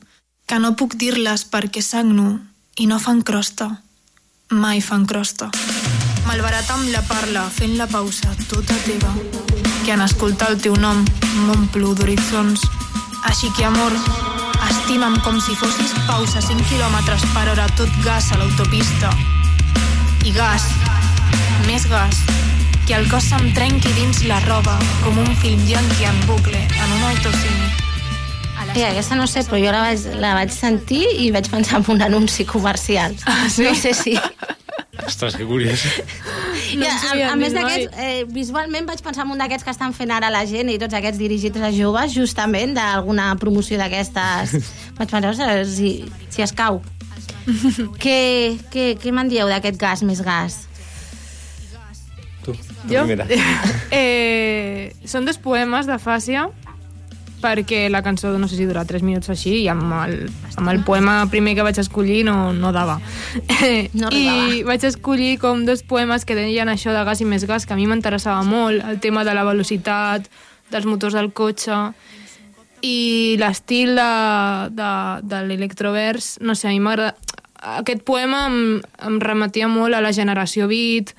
[0.47, 2.39] que no puc dir-les perquè sagno
[2.77, 3.71] i no fan crosta.
[4.53, 5.49] Mai fan crosta.
[6.29, 9.15] Malbarat amb la parla, fent la pausa tota teva,
[9.85, 11.01] que en escoltar el teu nom
[11.47, 12.67] m'omplo d'horitzons.
[13.25, 13.97] Així que, amor,
[14.69, 19.13] estima'm com si fossis pausa 5 quilòmetres per hora, tot gas a l'autopista.
[20.29, 20.69] I gas,
[21.67, 22.23] més gas,
[22.87, 26.97] que el cos se'm trenqui dins la roba, com un film yankee en bucle, en
[26.97, 27.69] un autocine.
[28.75, 31.87] Sí, aquesta no sé, però jo la vaig, la vaig sentir i vaig pensar en
[31.95, 33.17] un anunci comercial.
[33.27, 33.65] Ah, sí?
[33.65, 34.15] No sé si...
[35.07, 35.85] Ostres, que curiós.
[36.77, 40.13] No a, a més d'aquests, eh, visualment vaig pensar en un d'aquests que estan fent
[40.13, 44.57] ara la gent i tots aquests dirigits a joves, justament, d'alguna promoció d'aquestes.
[44.99, 45.93] vaig pensar, ostres, si,
[46.29, 46.83] si es cau.
[48.03, 48.19] què
[48.73, 50.68] què, què me'n dieu d'aquest gas més gas?
[52.87, 53.05] Jo?
[53.05, 53.27] primera.
[53.91, 56.49] eh, són dos poemes de Fàcia,
[57.43, 60.17] perquè la cançó no sé si dura 3 minuts o així i amb el,
[60.59, 64.49] amb el poema primer que vaig escollir no, no dava No arribava.
[64.51, 67.77] i vaig escollir com dos poemes que deien això de gas i més gas que
[67.77, 70.29] a mi m'interessava molt el tema de la velocitat
[70.73, 71.79] dels motors del cotxe
[72.83, 74.11] i l'estil de,
[74.75, 77.15] de, de l'electrovers no sé, a mi m'agrada
[77.79, 81.15] aquest poema em, em remetia molt a la generació beat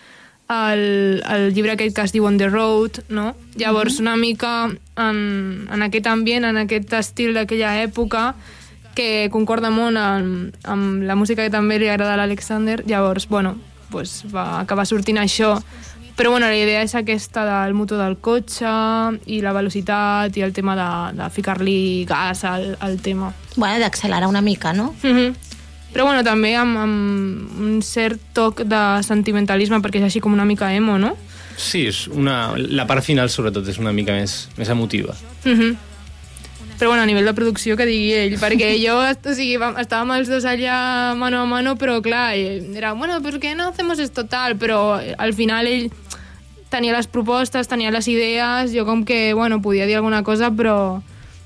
[0.49, 3.35] el, el llibre aquest que es diu On the Road, no?
[3.55, 8.33] Llavors, una mica en, en aquest ambient, en aquest estil d'aquella època,
[8.97, 13.55] que concorda molt amb, amb la música que també li agrada a l'Alexander, llavors, bueno,
[13.93, 15.55] pues va acabar sortint això.
[16.19, 18.71] Però bueno, la idea és aquesta del motor del cotxe
[19.31, 20.89] i la velocitat i el tema de,
[21.21, 23.31] de ficar-li gas al, al tema.
[23.55, 24.95] Bueno, d'accelerar una mica, no?
[25.01, 25.48] Mm -hmm.
[25.93, 30.45] Però bueno, també amb, amb un cert toc de sentimentalisme, perquè és així com una
[30.45, 31.15] mica emo, no?
[31.57, 35.15] Sí, és una, la part final, sobretot, és una mica més, més emotiva.
[35.43, 35.77] Mm -hmm.
[36.79, 40.11] Però bueno, a nivell de producció que digui ell, perquè jo, o sigui, vam- estàvem
[40.17, 43.99] els dos allà mano a mano, però clar, i era, bueno, ¿por qué no hacemos
[43.99, 44.55] esto tal?
[44.55, 45.91] Però eh, al final ell
[46.69, 51.01] tenia les propostes, tenia les idees, jo com que, bueno, podia dir alguna cosa, però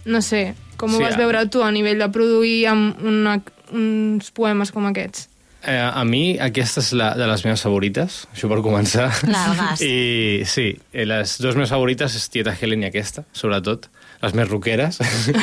[0.06, 3.42] no sé, com ho Sí, vas veure tu a nivell de produir amb una,
[3.74, 5.30] uns poemes com aquests?
[5.64, 9.08] Eh, a mi aquesta és la, de les meves favorites, això per començar.
[9.80, 13.88] I sí, eh, les dues meves favorites és Tieta Helen i aquesta, sobretot,
[14.26, 15.00] les més roqueres.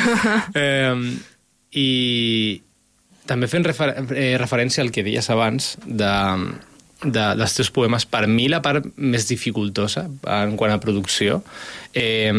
[0.61, 0.93] eh,
[1.73, 1.87] I
[3.25, 6.11] també fent refer eh, referència al que deies abans de,
[7.01, 10.05] de, dels teus poemes, per mi la part més dificultosa
[10.37, 11.41] en quant a producció
[11.97, 12.29] eh,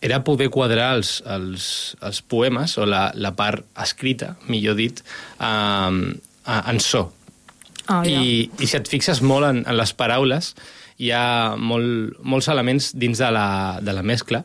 [0.00, 1.64] era poder quadrar els, els,
[2.00, 5.02] els poemes, o la, la part escrita, millor dit,
[5.40, 6.02] eh,
[6.56, 7.10] en so.
[7.86, 8.20] Ah, ja.
[8.20, 10.54] I, I si et fixes molt en, en les paraules,
[11.00, 13.48] hi ha molt, molts elements dins de la,
[13.82, 14.44] de la mescla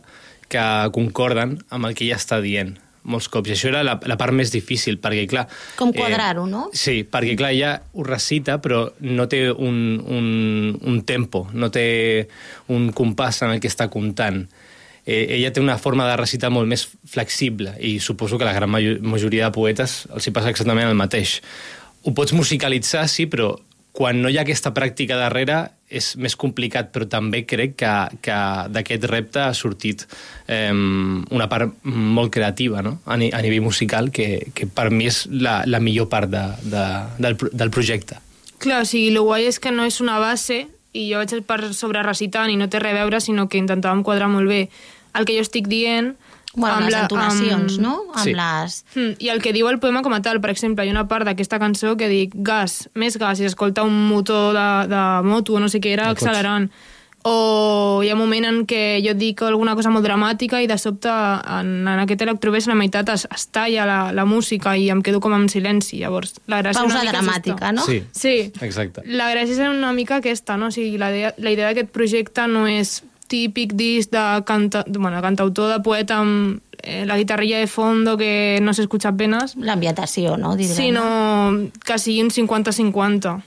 [0.51, 0.63] que
[0.95, 2.75] concorden amb el que ella està dient
[3.05, 3.49] molts cops.
[3.49, 5.45] I això era la, la part més difícil, perquè, clar...
[5.77, 6.67] Com quadrar-ho, no?
[6.73, 10.27] Sí, perquè, clar, ella ho recita, però no té un, un,
[10.81, 11.85] un tempo, no té
[12.73, 14.41] un compàs en el que està comptant.
[15.05, 18.69] Eh, ella té una forma de recitar molt més flexible i suposo que la gran
[18.73, 21.39] majo- majoria de poetes els hi passa exactament el mateix.
[22.03, 23.53] Ho pots musicalitzar, sí, però
[23.95, 27.91] quan no hi ha aquesta pràctica darrere és més complicat, però també crec que,
[28.25, 28.39] que
[28.73, 30.03] d'aquest repte ha sortit
[30.49, 32.97] eh, una part molt creativa no?
[33.05, 36.43] a, ni, a nivell musical que, que per mi és la, la millor part de,
[36.65, 36.83] de,
[37.21, 38.17] del, del projecte.
[38.59, 41.61] Clar, o sigui, el guai és que no és una base i jo vaig per
[41.75, 44.65] sobre recitant i no té res a veure, sinó que intentàvem quadrar molt bé
[45.15, 46.15] el que jo estic dient
[46.55, 47.95] Bueno, amb les entonacions, amb- no?
[48.13, 48.31] Amb Sí.
[48.33, 48.85] les...
[48.95, 51.07] Mm, I el que diu el poema com a tal, per exemple, hi ha una
[51.07, 55.53] part d'aquesta cançó que dic gas, més gas, i s'escolta un motor de, de moto
[55.55, 56.69] o no sé què era De accelerant.
[57.27, 60.77] O hi ha un moment en què jo dic alguna cosa molt dramàtica i de
[60.77, 65.01] sobte en, en aquest electrovers la meitat es, es talla la, la música i em
[65.01, 65.97] quedo com en silenci.
[66.03, 67.81] Llavors, la gràcia Pausa una mica dramàtica, no?
[67.87, 68.35] Sí, Sí.
[68.61, 69.01] exacte.
[69.09, 70.67] La gràcia és una mica aquesta, no?
[70.69, 75.21] O sigui, la idea, la idea d'aquest projecte no és típic disc de, canta, bueno,
[75.21, 80.55] cantautor de poeta amb eh, la guitarrilla de fondo que no s'escucha apenas, L'ambientació, no?
[80.55, 80.75] Direm.
[80.75, 81.07] sinó
[81.85, 83.41] que sigui un 50-50.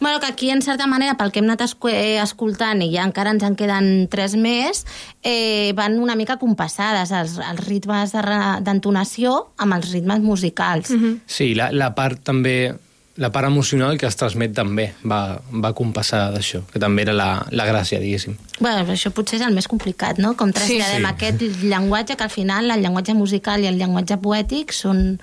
[0.00, 3.32] Bueno, que aquí, en certa manera, pel que hem anat eh, escoltant, i ja encara
[3.32, 4.84] ens en queden tres més,
[5.22, 10.90] eh, van una mica compassades els, els ritmes d'entonació amb els ritmes musicals.
[10.90, 11.20] Mm -hmm.
[11.26, 12.74] Sí, la, la part també
[13.16, 17.28] la part emocional que es transmet també va, va compassar d'això, que també era la,
[17.54, 18.34] la gràcia, diguéssim.
[18.58, 20.34] Bueno, això potser és el més complicat, no?
[20.36, 21.10] Com traslladem Sí.
[21.12, 25.20] aquest llenguatge, que al final el llenguatge musical i el llenguatge poètic són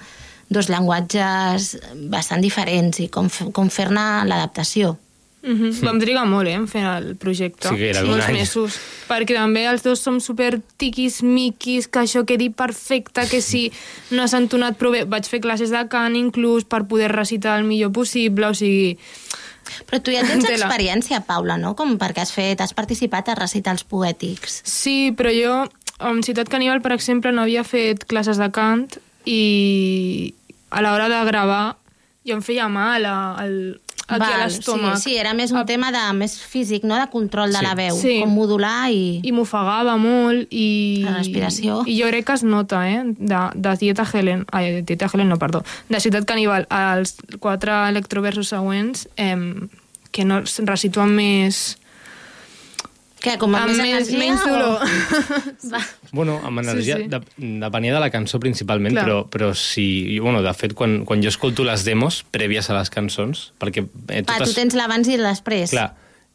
[0.51, 1.77] dos llenguatges
[2.11, 4.97] bastant diferents i com, com fer-ne l'adaptació.
[5.43, 5.81] Mm -hmm.
[5.81, 7.67] Vam trigar molt, eh, en fer el projecte.
[7.67, 8.33] Sí que era d'un Molts any.
[8.33, 8.79] mesos.
[9.07, 13.71] Perquè també els dos som super tiquis, miquis, que això quedi perfecte, que si
[14.11, 15.03] no has entonat prou bé...
[15.05, 18.97] Vaig fer classes de cant, inclús, per poder recitar el millor possible, o sigui...
[19.89, 20.65] Però tu ja tens Tela.
[20.65, 21.75] experiència, Paula, no?
[21.75, 24.61] Com perquè has fet, has participat a recitals poètics.
[24.63, 25.69] Sí, però jo,
[25.99, 28.87] en Ciutat Caníbal, per exemple, no havia fet classes de cant
[29.25, 30.33] i
[30.69, 31.77] a l'hora de gravar
[32.25, 33.81] jo em feia mal a, al,
[34.11, 34.97] aquí a l'estómac.
[34.97, 36.95] Sí, sí, era més un tema de, més físic, no?
[36.99, 37.65] de control de Sí.
[37.65, 38.19] la veu, Sí.
[38.21, 39.19] com modular i...
[39.23, 41.01] I m'ofegava molt i...
[41.05, 41.81] La respiració.
[41.85, 43.03] I jo crec que es nota, eh?
[43.17, 44.45] De, de Dieta Helen...
[44.51, 45.63] Ai, de Dieta Helen no, perdó.
[45.89, 49.37] De Ciutat Caníbal als quatre electroversos següents eh,
[50.11, 51.77] que no recito amb més...
[53.21, 54.85] Que com amb més energia menys o- dolor.
[55.73, 55.81] Va.
[56.11, 57.09] Bueno, amb energia, Sí, sí.
[57.11, 57.19] De,
[57.61, 59.03] depenia de la cançó principalment, Clar.
[59.05, 60.17] però, però sí...
[60.19, 63.85] Bueno, de fet, quan, quan jo escolto les demos prèvies a les cançons, perquè...
[64.09, 65.69] Eh, Va, tu tens l'abans i l'després.
[65.75, 65.91] Clar,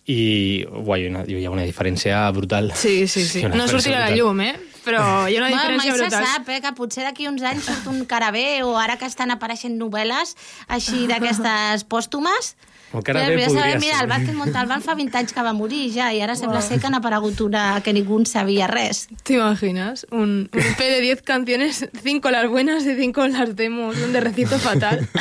[0.06, 2.70] i uai, hi, ha una, hi ha una diferència brutal.
[2.78, 3.42] Sí, sí, sí.
[3.50, 4.54] No sortirà a la llum, eh?
[4.86, 6.28] Però hi ha una Bueno, diferència mai se brutal.
[6.36, 9.74] sap, eh, que potser d'aquí uns anys surt un carabé o ara que estan apareixent
[9.82, 10.36] novel·les
[10.70, 12.54] així d'aquestes pòstumes.
[12.94, 14.04] El carabé ja podria saber, mira, ser.
[14.04, 16.88] el Vázquez Montalbán fa 20 anys que va morir ja i ara sembla ser que
[16.88, 19.08] n'ha aparegut una que ningú en sabia res.
[19.22, 20.06] ¿Te imaginas?
[20.10, 24.58] Un, un EP de 10 canciones, 5 las buenas y 5 las demos, donde recito
[24.58, 25.06] fatal.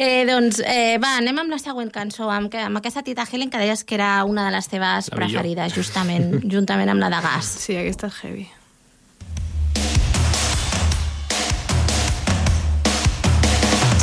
[0.00, 3.50] Eh, doncs, eh, va, anem amb la següent cançó, amb, que, amb aquesta Tita Helen,
[3.50, 5.40] que deies que era una de les teves La millor.
[5.42, 7.48] preferides, justament, juntament amb la de Gas.
[7.64, 8.46] Sí, aquesta és heavy.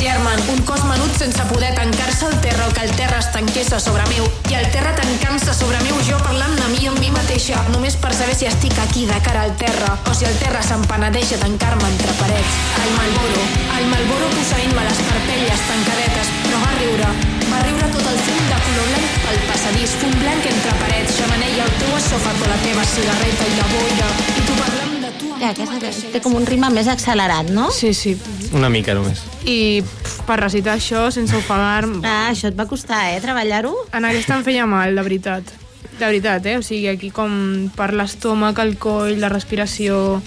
[0.06, 3.66] German, un cos menut sense poder tancar-se al terra o que el terra es tanqués
[3.82, 4.22] sobre meu.
[4.50, 8.12] I el terra tancant-se sobre meu jo parlant de mi amb mi mateixa només per
[8.14, 11.90] saber si estic aquí de cara al terra o si el terra s'empenedeix a tancar-me
[11.90, 12.54] entre parets.
[12.84, 13.46] El Malboro,
[13.80, 17.12] el Malboro posseint-me les parpelles tancadetes però va riure,
[17.50, 21.66] va riure tot el fum de color blanc pel passadís fum blanc entre parets, xamanella,
[21.66, 24.12] el teu esòfag o la teva cigarreta i la boira.
[24.36, 24.95] I tu parlant
[25.36, 25.76] Ja, aquesta
[26.14, 27.68] té com un ritme més accelerat, no?
[27.74, 28.14] Sí, sí.
[28.56, 29.20] Una mica només.
[29.44, 32.00] I pf, per recitar això sense ofegar-me...
[32.08, 33.74] Ah, això et va costar, eh, treballar-ho?
[33.92, 35.52] En aquesta em feia mal, de veritat.
[35.98, 36.56] De veritat, eh?
[36.60, 40.20] O sigui, aquí com per l'estómac, el coll, la respiració...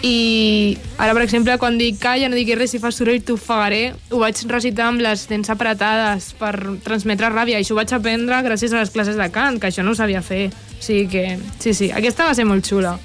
[0.00, 4.22] I ara, per exemple, quan dic calla, no diguis res, si fa soroll t'ofegaré, ho
[4.22, 6.54] vaig recitar amb les dents apretades per
[6.86, 9.84] transmetre ràbia, i això ho vaig aprendre gràcies a les classes de cant, que això
[9.84, 10.46] no ho sabia fer.
[10.48, 11.26] O sigui que,
[11.60, 12.96] sí, sí, aquesta va ser molt xula.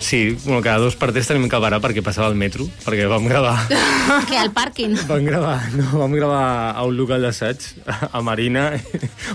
[0.00, 3.26] Sí, bueno, cada dos per tres tenim que parar perquè passava el metro, perquè vam
[3.28, 3.52] gravar...
[4.30, 4.94] que al pàrquing.
[5.06, 7.60] Vam gravar, no, vam gravar a un local d'assaig,
[8.08, 8.70] a Marina,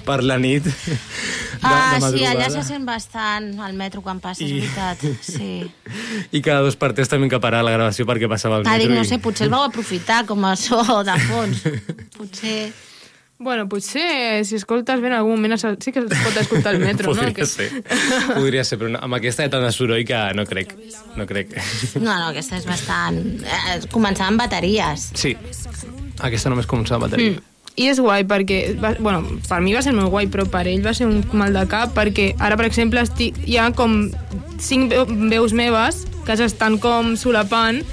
[0.08, 0.98] per la nit, de,
[1.62, 4.58] Ah, de sí, allà se sent bastant al metro quan passes, I...
[4.66, 5.06] veritat.
[5.22, 5.70] Sí.
[6.36, 8.90] I cada dos per tres tenim que parar la gravació perquè passava el Ah, metro.
[8.90, 11.62] dic, no i- sé, potser el vau aprofitar com a so de fons.
[12.18, 12.74] Potser...
[13.38, 17.10] Bueno, potser si escoltes bé en algun moment sí que es pot escoltar el metro,
[17.14, 17.20] no?
[17.20, 17.46] Podria Que...
[17.46, 17.68] ser,
[18.34, 20.72] podria ser, però no, amb aquesta de tant de soroll que no crec,
[21.20, 21.52] no crec.
[22.00, 23.20] No, no, aquesta és bastant...
[23.44, 25.10] Eh, començava amb bateries.
[25.20, 25.34] Sí,
[26.24, 27.36] aquesta només començava a bateria.
[27.36, 27.52] Mm.
[27.76, 29.20] I és guai perquè, va, bueno,
[29.50, 31.92] per mi va ser molt guai, però per ell va ser un mal de cap
[31.92, 33.98] perquè ara, per exemple, estic, hi ha com
[34.64, 37.84] cinc veu- veus meves que s'estan com solapant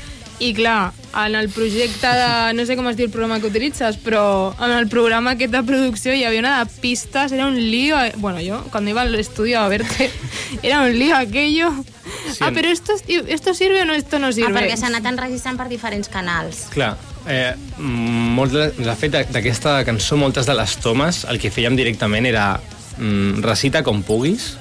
[0.42, 2.52] i clar, en el projecte de...
[2.56, 4.22] No sé com es diu el programa que utilitzes, però
[4.58, 7.96] en el programa aquest de producció hi havia una de pistes, era un lío...
[8.16, 10.10] Bueno, yo cuando iba al estudio a verte,
[10.62, 11.70] era un lío aquello.
[12.40, 14.54] ah, pero esto, esto sirve o no, esto no Ah, sirve.
[14.56, 16.64] perquè s'ha anat enregistrant per diferents canals.
[16.74, 16.96] Clar,
[17.28, 22.26] eh, molt de, de fet, d'aquesta cançó, moltes de les tomes, el que fèiem directament
[22.26, 22.56] era
[22.98, 24.56] mm, recita com puguis,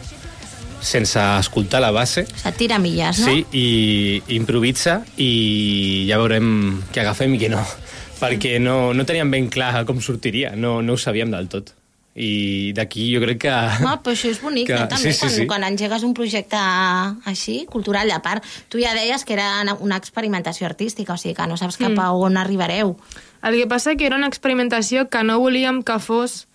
[0.81, 3.25] sense escoltar la base, O sigui, tira milles, no?
[3.27, 7.61] sí, i improvisa, i ja veurem què agafem i què no,
[8.21, 11.75] perquè no, no teníem ben clar com sortiria, no, no ho sabíem del tot.
[12.13, 13.51] I d'aquí jo crec que...
[13.85, 14.87] No, però això és bonic, que- no?
[14.91, 15.45] També, sí, sí, quan, sí.
[15.47, 19.95] quan engegues un projecte així, cultural, a part, tu ja deies que era una- una
[19.95, 21.99] experimentació artística, o sigui que no saps cap Mm.
[22.03, 22.97] a on arribareu.
[23.41, 26.47] El que passa que era una experimentació que no volíem que fos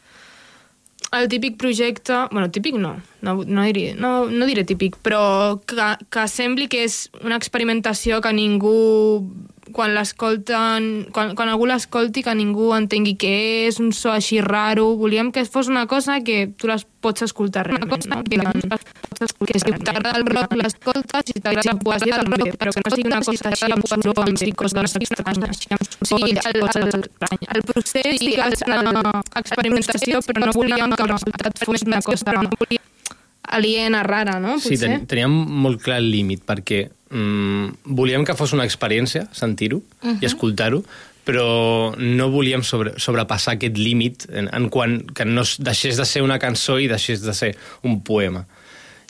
[1.21, 2.27] el típic projecte...
[2.31, 6.85] bueno, típic no, no, no, diré, no, no diré típic, però que, que sembli que
[6.87, 8.77] és una experimentació que ningú
[9.73, 13.33] quan l'escolten, quan, quan algú l'escolti que ningú entengui què
[13.67, 17.67] és, un so així raro, volíem que fos una cosa que tu les pots escoltar
[17.71, 22.19] una cosa que, pots escoltar, que si t'agrada el rock l'escoltes i t'agrada la poesia
[22.23, 25.71] del rock, però que no sigui una cosa així amb suro, amb psicos les així,
[25.77, 27.07] o sigui, el, el,
[27.57, 28.51] el procés i la
[29.43, 32.51] experimentació, però no volíem que el resultat fos una cosa no?
[32.59, 32.96] Volíem
[33.49, 34.59] aliena, rara, no?
[34.61, 34.89] Sí, Potser?
[34.99, 40.19] ten, teníem molt clar el límit, perquè mm, volíem que fos una experiència, sentir-ho Mhm.
[40.23, 40.83] i escoltar-ho,
[41.27, 46.23] però no volíem sobre, sobrepassar aquest límit en, en quan que no deixés de ser
[46.23, 48.47] una cançó i deixés de ser un poema.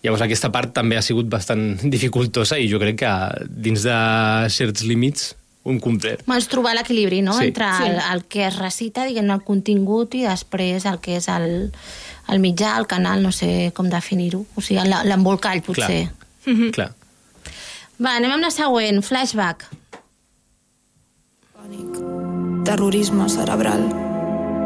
[0.02, 3.12] Llavors aquesta part també ha sigut bastant dificultosa i jo crec que
[3.48, 3.96] dins de
[4.52, 5.34] certs límits
[5.70, 6.22] hem complert.
[6.26, 7.46] Vols trobar l'equilibri, no?, Sí.
[7.48, 7.84] entre Sí.
[7.90, 11.72] el, el que es recita, diguem el contingut, i després el que és el,
[12.28, 14.44] el mitjà, el canal, no sé com definir-ho.
[14.54, 16.10] O sigui, l'embolcall, potser.
[16.44, 16.70] Clar.
[16.72, 16.92] Clar.
[18.02, 19.64] Va, anem amb la següent, flashback.
[22.64, 23.84] terrorisme cerebral.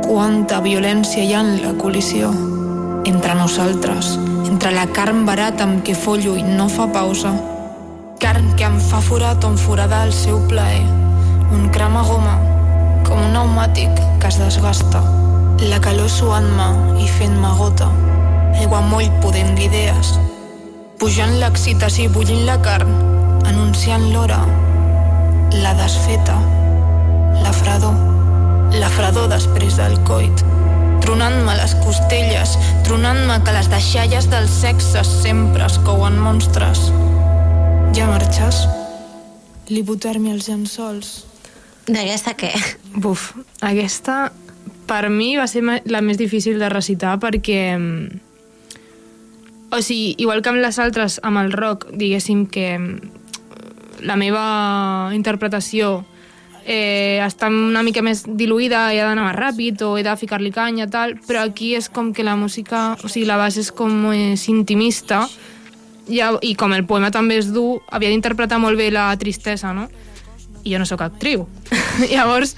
[0.07, 2.31] Quanta violència hi ha en la col·lisió.
[3.05, 4.15] Entre nosaltres,
[4.49, 7.33] entre la carn barata amb què follo i no fa pausa.
[8.21, 10.83] Carn que em fa forat on foradar el seu plaer.
[11.57, 12.35] Un crema goma,
[13.07, 15.01] com un pneumàtic que es desgasta.
[15.71, 16.67] La calor suant-me
[17.01, 17.89] i fent-me gota.
[18.61, 20.13] Aigua moll podent d'idees.
[21.01, 22.93] Pujant l'excitació i bullint la carn,
[23.49, 24.43] anunciant l'hora.
[25.57, 26.37] La desfeta,
[27.41, 27.97] la fredor,
[28.77, 30.45] la fredor després del coit,
[31.01, 36.91] tronant-me les costelles, tronant-me que les deixalles del sexe sempre es couen monstres.
[37.95, 38.63] Ja marxes?
[39.71, 41.11] L'hipotermia als llençols.
[41.91, 42.51] D'aquesta què?
[43.03, 43.33] Buf,
[43.67, 44.31] aquesta
[44.91, 47.63] per mi va ser la més difícil de recitar perquè...
[47.79, 48.21] mm,
[49.71, 52.97] O sigui, igual que amb les altres, amb el rock, diguéssim que mm,
[54.03, 56.05] la meva interpretació
[56.67, 60.89] eh, està una mica més diluïda, he d'anar més ràpid o he de ficar-li canya,
[60.91, 64.49] tal, però aquí és com que la música, o sigui, la base és com més
[64.51, 65.29] intimista
[66.09, 69.89] i, i com el poema també és dur, havia d'interpretar molt bé la tristesa, no?
[70.65, 71.47] I jo no sóc actriu.
[72.13, 72.57] Llavors,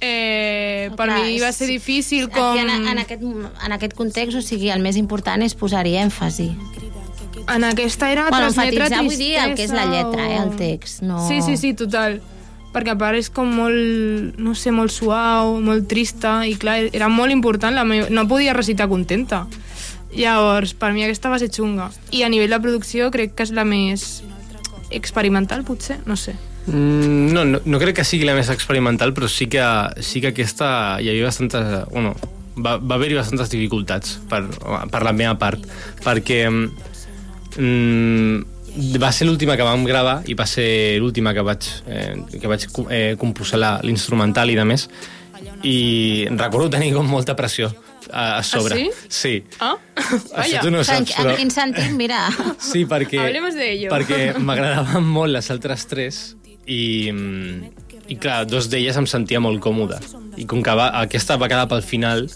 [0.00, 2.58] eh, per Clar, mi va ser difícil com...
[2.58, 6.50] En, en, aquest, en aquest context, o sigui, el més important és posar-hi èmfasi.
[7.46, 10.30] En aquesta era Bueno, transmetre enfatitzar, vull dir, el que és la tristesa lletra, o-
[10.32, 12.20] eh, el text, no- Sí, sí, sí, total.
[12.74, 17.08] Perquè a part és com molt, no sé, molt suau, molt trista, i clar, era
[17.08, 18.08] molt important, la meva...
[18.10, 19.46] no podia recitar contenta.
[20.14, 21.90] Llavors, per mi aquesta va ser xunga.
[22.14, 24.22] I a nivell de producció crec que és la més
[24.94, 26.36] experimental, potser, no sé.
[26.66, 29.62] Mm, no, no, no crec que sigui la més experimental, però sí que,
[30.02, 31.62] sí que aquesta hi havia bastantes...
[31.92, 32.14] Bueno,
[32.56, 34.42] va, va haver-hi bastantes dificultats per,
[34.90, 35.66] per la meva part,
[36.04, 38.36] perquè mm,
[39.02, 42.66] va ser l'última que vam gravar i va ser l'última que vaig, eh, que vaig
[42.88, 44.88] eh, composar l'instrumental i de més,
[45.66, 47.70] i recordo tenir com molta pressió
[48.10, 48.76] a, a sobre.
[48.76, 48.90] sí?
[49.08, 49.34] Sí.
[49.60, 49.76] Ah,
[50.42, 51.32] Això tu no saps, però...
[51.32, 52.26] en quin sentit, mira.
[52.62, 53.20] Sí, perquè...
[53.22, 53.92] Hablemos de ello.
[53.92, 56.20] Perquè m'agradaven molt les altres tres
[56.66, 60.00] i, mm, i clar, dos d'elles em sentia molt còmode.
[60.36, 62.26] I com que va, aquesta va quedar pel final,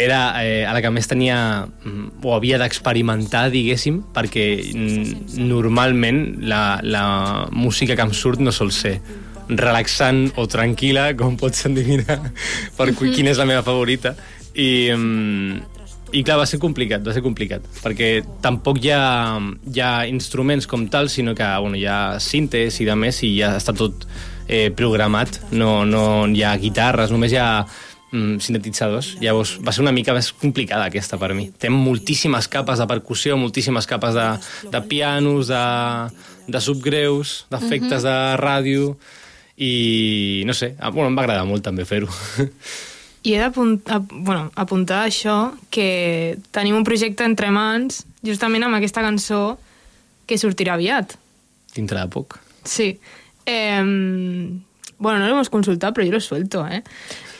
[0.00, 6.22] era eh, a la que més tenia mm, o havia d'experimentar, diguéssim, perquè mm, normalment
[6.48, 7.04] la, la
[7.52, 8.98] música que em surt no sol ser
[9.50, 12.20] relaxant o tranquil·la, com pots endevinar
[12.78, 14.14] per quina és la meva favorita.
[14.54, 15.60] I, mm,
[16.12, 19.38] i clar, va ser complicat, va ser complicat, perquè tampoc hi ha,
[19.70, 23.36] hi ha instruments com tal, sinó que bueno, hi ha cintes i de més, i
[23.38, 24.06] ja està tot
[24.48, 27.62] eh, programat, no, no hi ha guitarres, només hi ha
[28.10, 29.12] mm, sintetitzadors.
[29.22, 31.46] Llavors va ser una mica més complicada aquesta per mi.
[31.54, 34.26] Té moltíssimes capes de percussió, moltíssimes capes de,
[34.74, 35.62] de pianos, de,
[36.50, 38.06] de subgreus, d'efectes Mhm.
[38.10, 38.96] de ràdio,
[39.62, 42.08] i no sé, ah, bueno, em va agradar molt també fer-ho.
[43.22, 49.04] I he d'apuntar bueno, apuntar això, que tenim un projecte entre mans, justament amb aquesta
[49.04, 49.58] cançó,
[50.26, 51.16] que sortirà aviat.
[51.74, 52.38] Dintre de poc.
[52.64, 52.94] Sí.
[53.44, 53.82] Eh,
[55.00, 56.82] bueno, no l'hemos consultat, però jo lo suelto, eh?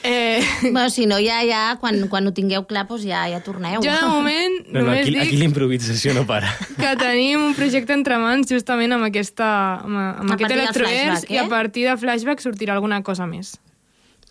[0.02, 3.82] eh Bueno, si no, ja, ja, quan, quan ho tingueu clar, doncs ja, ja torneu.
[3.84, 6.50] jo de moment No, no, només aquí, dic aquí l'improvisació no para.
[6.80, 9.50] que tenim un projecte entre mans justament amb, aquesta,
[9.84, 11.48] amb, amb A aquest partir de electroverse flashback, i a eh?
[11.52, 13.58] partir de flashback sortirà alguna cosa més.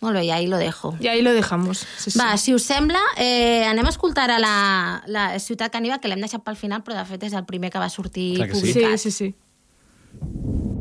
[0.00, 0.94] Molt bé, ja ahí lo dejo.
[1.00, 1.84] I ahí lo dejamos.
[1.98, 2.18] Sí, sí.
[2.18, 6.20] Va, si us sembla, eh, anem a escoltar a la, la Ciutat Caníbal, que l'hem
[6.24, 8.72] deixat pel final, però de fet és el primer que va sortir Clar que sí.
[8.72, 8.98] publicat.
[8.98, 9.34] Sí, sí, sí.
[10.20, 10.79] Plovia,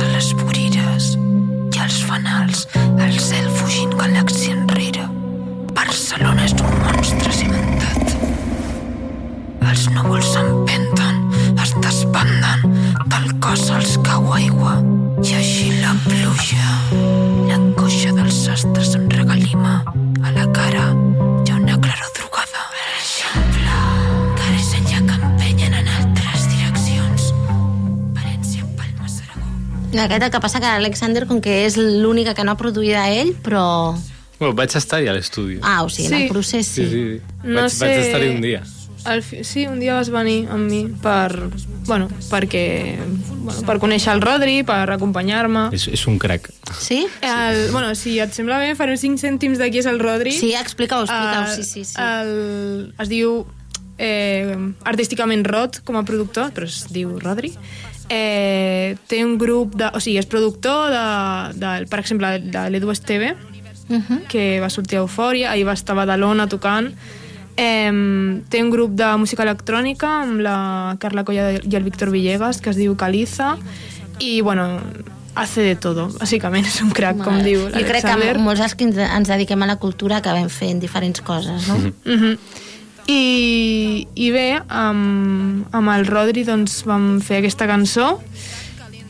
[0.00, 1.14] a les voreres
[1.74, 2.66] i als fanals,
[3.00, 5.06] el cel fugint galàxia enrere.
[5.76, 8.14] Barcelona és un monstre cimentat.
[9.70, 11.20] Els núvols s'empenten,
[11.62, 12.66] es desbanden,
[13.12, 14.78] del cos els cau aigua
[15.24, 16.74] i així la pluja.
[17.50, 19.80] L'angoixa dels sastres em regalima,
[20.24, 20.88] a la cara
[29.92, 33.08] Aquest el que passa que Alexander, com que és l'única que no ha produït a
[33.10, 33.96] ell, però...
[34.40, 35.58] Bueno, vaig estar-hi a l'estudi.
[35.62, 36.22] Ah, o sigui, en Sí.
[36.24, 36.84] el procés sí.
[36.86, 37.20] Sí, sí.
[37.44, 38.62] No vaig, sé- vaig estar-hi un dia.
[39.04, 41.48] Al fi, sí, un dia vas venir amb mi per,
[41.88, 42.98] bueno, perquè,
[43.40, 45.70] bueno, per conèixer el Rodri, per acompanyar-me.
[45.72, 46.50] És, és un crac.
[46.78, 47.06] Sí?
[47.24, 50.32] El, bueno, si et sembla bé, faré 5 cèntims de qui és el Rodri.
[50.36, 51.96] Sí, explica-ho, explica-ho, El- sí, sí, sí.
[51.96, 53.46] El, es diu
[53.96, 57.54] eh, artísticament Rod com a productor, però es diu Rodri.
[58.12, 59.86] Eh, té un grup de...
[59.94, 61.04] O sigui, és productor de,
[61.62, 63.36] de per exemple, de l'Edu Esteve,
[63.90, 64.20] Uh -huh.
[64.28, 66.92] que va sortir a Eufòria, ahir va estar a Badalona tocant.
[67.56, 67.90] Eh,
[68.48, 72.70] té un grup de música electrònica amb la Carla Colla i el Víctor Villegas, que
[72.70, 73.56] es diu Caliza,
[74.20, 74.78] i, bueno,
[75.34, 78.84] hace de todo, bàsicament, és un crac, com diu Jo crec que molts dels que
[78.84, 81.76] ens- dediquem a la cultura acabem fent diferents coses, no?
[81.78, 82.38] Mm -hmm.
[83.10, 88.12] I, I bé, amb, amb el Rodri doncs, vam fer aquesta cançó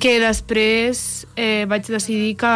[0.01, 2.53] que després eh, vaig decidir que,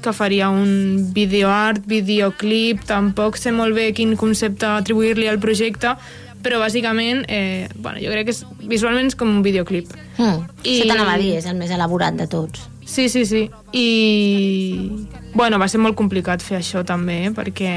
[0.00, 5.92] que faria un videoart, videoclip, tampoc sé molt bé quin concepte atribuir-li al projecte,
[6.40, 9.92] però bàsicament, eh, bueno, jo crec que és, visualment és com un videoclip.
[10.16, 10.46] Mm.
[10.64, 12.64] I- Això t'anava a dir, és el més elaborat de tots.
[12.88, 13.50] Sí, sí, sí.
[13.76, 14.90] I,
[15.34, 17.32] bueno, va ser molt complicat fer això també, eh?
[17.36, 17.72] perquè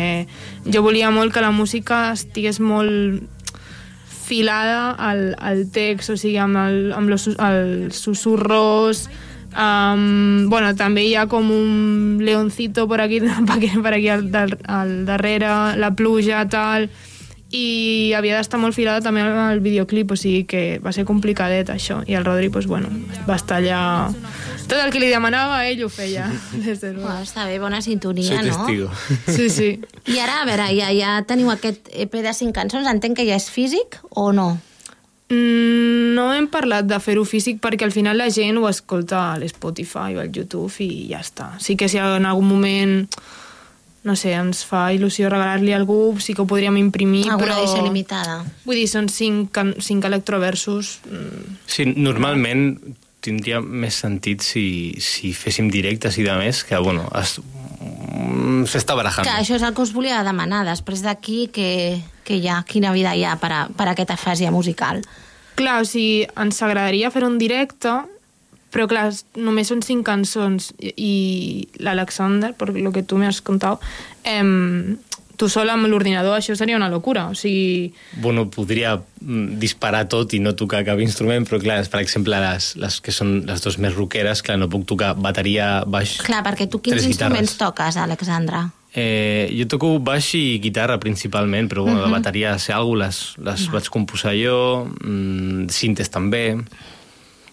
[0.72, 3.20] jo volia molt que la música estigués molt
[4.08, 9.10] filada al, al text, o sigui, amb, el, amb los, els susurros,
[9.52, 14.30] Um, bueno, també hi ha com un leoncito per aquí, per aquí al,
[14.64, 16.88] al darrere, la pluja, tal,
[17.52, 22.00] i havia d'estar molt filada també al videoclip, o sigui que va ser complicadet això,
[22.08, 22.88] i el Rodri, pues, bueno,
[23.28, 23.82] va estar allà...
[24.72, 26.30] Tot el que li demanava, ell ho feia,
[26.66, 27.10] des de luego.
[27.10, 28.56] Bueno, està bé, bona sintonia, Soy no?
[28.56, 28.90] testigo.
[29.36, 29.70] Sí, sí.
[30.08, 33.36] I ara, a veure, ja, ja teniu aquest EP de cinc cançons, entenc que ja
[33.36, 34.54] és físic o no?
[35.32, 39.38] Mm, no hem parlat de fer-ho físic perquè al final la gent ho escolta a
[39.40, 41.54] l'Spotify o al YouTube i ja està.
[41.60, 42.98] Sí que si en algun moment
[44.04, 47.60] no sé, ens fa il·lusió regalar-li a algú, sí que ho podríem imprimir, Alguna però...
[47.62, 48.40] edició limitada.
[48.66, 51.00] Vull dir, són cinc, cinc electroversos.
[51.06, 52.66] Mm, Sí, normalment
[53.22, 58.96] tindria més sentit si, si féssim directes i de més, que, bueno, es- mm, s'està
[58.98, 59.28] barajant.
[59.28, 62.92] Que això és el que us volia demanar, després d'aquí, que, que hi ha, quina
[62.94, 65.04] vida hi ha per, a, per a aquesta fase musical?
[65.56, 67.92] Clar, o sigui, ens agradaria fer un directe,
[68.72, 71.14] però clar, només són cinc cançons i, i
[71.84, 73.80] l'Alexander, per lo que tu m'has contat,
[74.24, 74.98] em,
[75.42, 77.24] tu sol amb l'ordinador, això seria una locura.
[77.32, 82.00] O sigui, Bueno, podria mm, disparar tot i no tocar cap instrument, però clar, per
[82.04, 86.20] exemple, les, les que són les dues més roqueres, clar, no puc tocar bateria, baix...
[86.22, 87.58] Clar, perquè tu quins Tres instruments guitarres.
[87.58, 88.68] toques, Alexandra?
[88.94, 92.06] Eh, jo toco baix i guitarra principalment, però bueno, Mhm.
[92.12, 96.60] la bateria, sé alguna les, les vaig composar jo, mm, cintes també,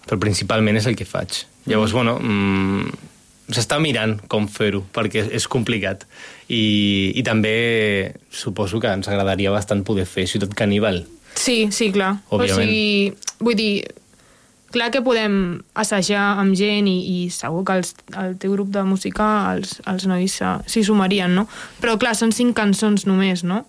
[0.09, 1.43] però principalment és el que faig.
[1.69, 2.89] Llavors, bueno, mm,
[3.53, 6.07] s'està mirant com fer-ho, perquè és complicat.
[6.49, 7.53] I, I també
[8.33, 11.03] suposo que ens agradaria bastant poder fer Ciutat Caníbal.
[11.35, 12.17] sí, sí, clar.
[12.29, 12.57] Òbviament.
[12.57, 13.73] O sigui, vull dir,
[14.73, 18.83] clar que podem assajar amb gent i, i segur que els, el teu grup de
[18.85, 21.45] música, els, els nois s'hi sumarien, no?
[21.81, 23.63] Però clar, són cinc cançons només, no?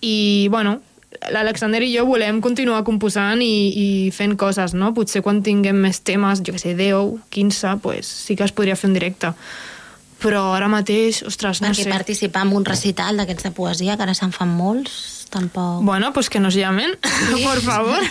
[0.00, 0.78] I, bueno,
[1.30, 4.92] l'Alexander i jo volem continuar composant i, i fent coses, no?
[4.94, 8.78] Potser quan tinguem més temes, jo que sé, 10, 15, pues, sí que es podria
[8.78, 9.32] fer en directe.
[10.20, 11.90] Però ara mateix, ostres, no Perquè sé.
[11.90, 15.82] participar en un recital d'aquests de poesia, que ara se'n fan molts, tampoc...
[15.82, 16.92] Bueno, pues que nos llamen,
[17.46, 18.04] por favor.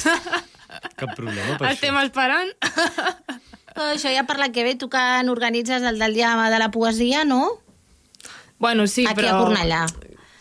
[0.97, 2.51] Cap problema per Estem esperant.
[3.79, 6.71] Oh, això ja per la que ve, tu que n'organitzes el del dia de la
[6.71, 7.61] poesia, no?
[8.59, 9.37] Bueno, sí, Aquí però...
[9.37, 9.85] a Cornellà.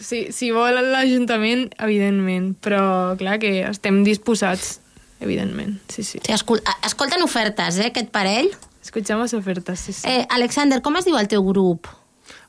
[0.01, 4.79] Sí, si vol l'Ajuntament, evidentment, però clar que estem disposats,
[5.21, 6.21] evidentment, sí, sí.
[6.23, 8.53] sí escol escolten ofertes, eh, aquest parell.
[8.85, 10.07] Escuchamos ofertes, sí, sí.
[10.09, 11.89] Eh, Alexander, com es diu el teu grup?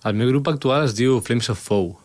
[0.06, 1.95] El meu grup actual es diu Flames of Foe.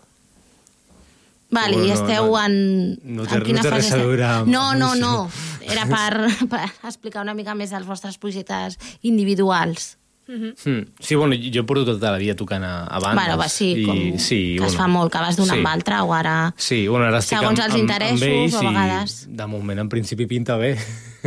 [1.50, 2.40] Vale, Bueno, i no, esteu no.
[2.42, 2.98] en...
[3.04, 5.30] No té- en quina no té res a veure amb- No, no, no.
[5.62, 9.92] Era per, per explicar una mica més els vostres projectes individuals.
[10.26, 10.94] Mm.
[11.00, 13.24] Sí, bueno, jo porto tota la vida tocant a, a bandes.
[13.24, 15.58] Bueno, va, sí, i, com sí, que bueno, es fa molt, que vas d'una sí.
[15.58, 16.36] amb l'altra, o ara...
[16.56, 19.16] Sí, bueno, ara estic Segons amb, els interessos, amb ells o a vegades.
[19.28, 20.72] i de moment en principi pinta bé.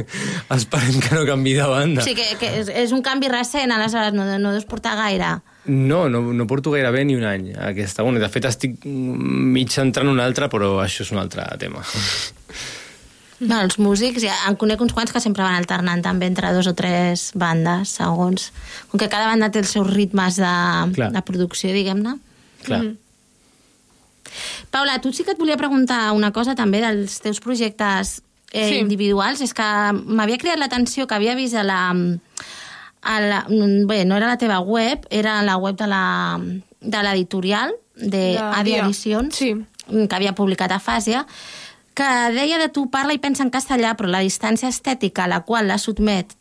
[0.58, 2.02] Esperem que no canvi de banda.
[2.02, 5.38] O sigui, que, que és, és un canvi recent, aleshores no, no deus portar gaire.
[5.68, 8.02] No, no, no porto gairebé ni un any aquesta.
[8.08, 11.86] Bueno, de fet estic mig entrant en un altre, però això és un altre tema.
[13.40, 16.66] No, els músics, ja en conec uns quants que sempre van alternant també entre dos
[16.66, 18.52] o tres bandes, segons...
[18.90, 20.54] Com que cada banda té els seus ritmes de,
[20.96, 21.12] Clar.
[21.14, 22.16] de producció, diguem-ne.
[22.66, 22.80] Clar.
[22.82, 22.96] Mhm.
[24.72, 28.22] Paula, tu sí que et volia preguntar una cosa també dels teus projectes
[28.52, 28.80] eh, Sí.
[28.82, 29.42] individuals.
[29.42, 29.64] És que
[29.94, 31.80] m'havia cridat l'atenció que havia vist a la...
[33.08, 33.46] A la
[33.88, 36.40] bé, no era la teva web, era la web de la
[36.82, 38.74] de l'editorial, de De Adi.
[38.76, 39.54] Edicions, Sí.
[39.88, 41.26] que havia publicat a Fàsia,
[41.98, 45.42] que deia de tu parla i pensa en castellà, però la distància estètica a la
[45.48, 46.36] qual la sotmet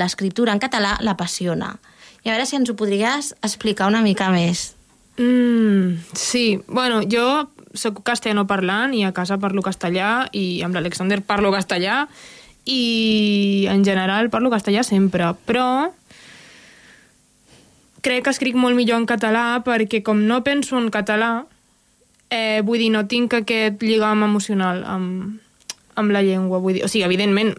[0.00, 1.74] l'escriptura en català l'apassiona.
[2.24, 4.72] I a veure si ens ho podries explicar una mica més.
[5.18, 11.20] Mm, sí, bueno, jo sóc castellano parlant i a casa parlo castellà i amb l'Alexander
[11.26, 12.06] parlo castellà
[12.64, 15.90] i en general parlo castellà sempre, però
[18.00, 21.44] crec que escric molt millor en català perquè com no penso en català,
[22.30, 25.38] eh, vull dir, no tinc aquest lligam emocional amb,
[25.98, 26.60] amb la llengua.
[26.62, 27.54] Vull dir, o sigui, evidentment,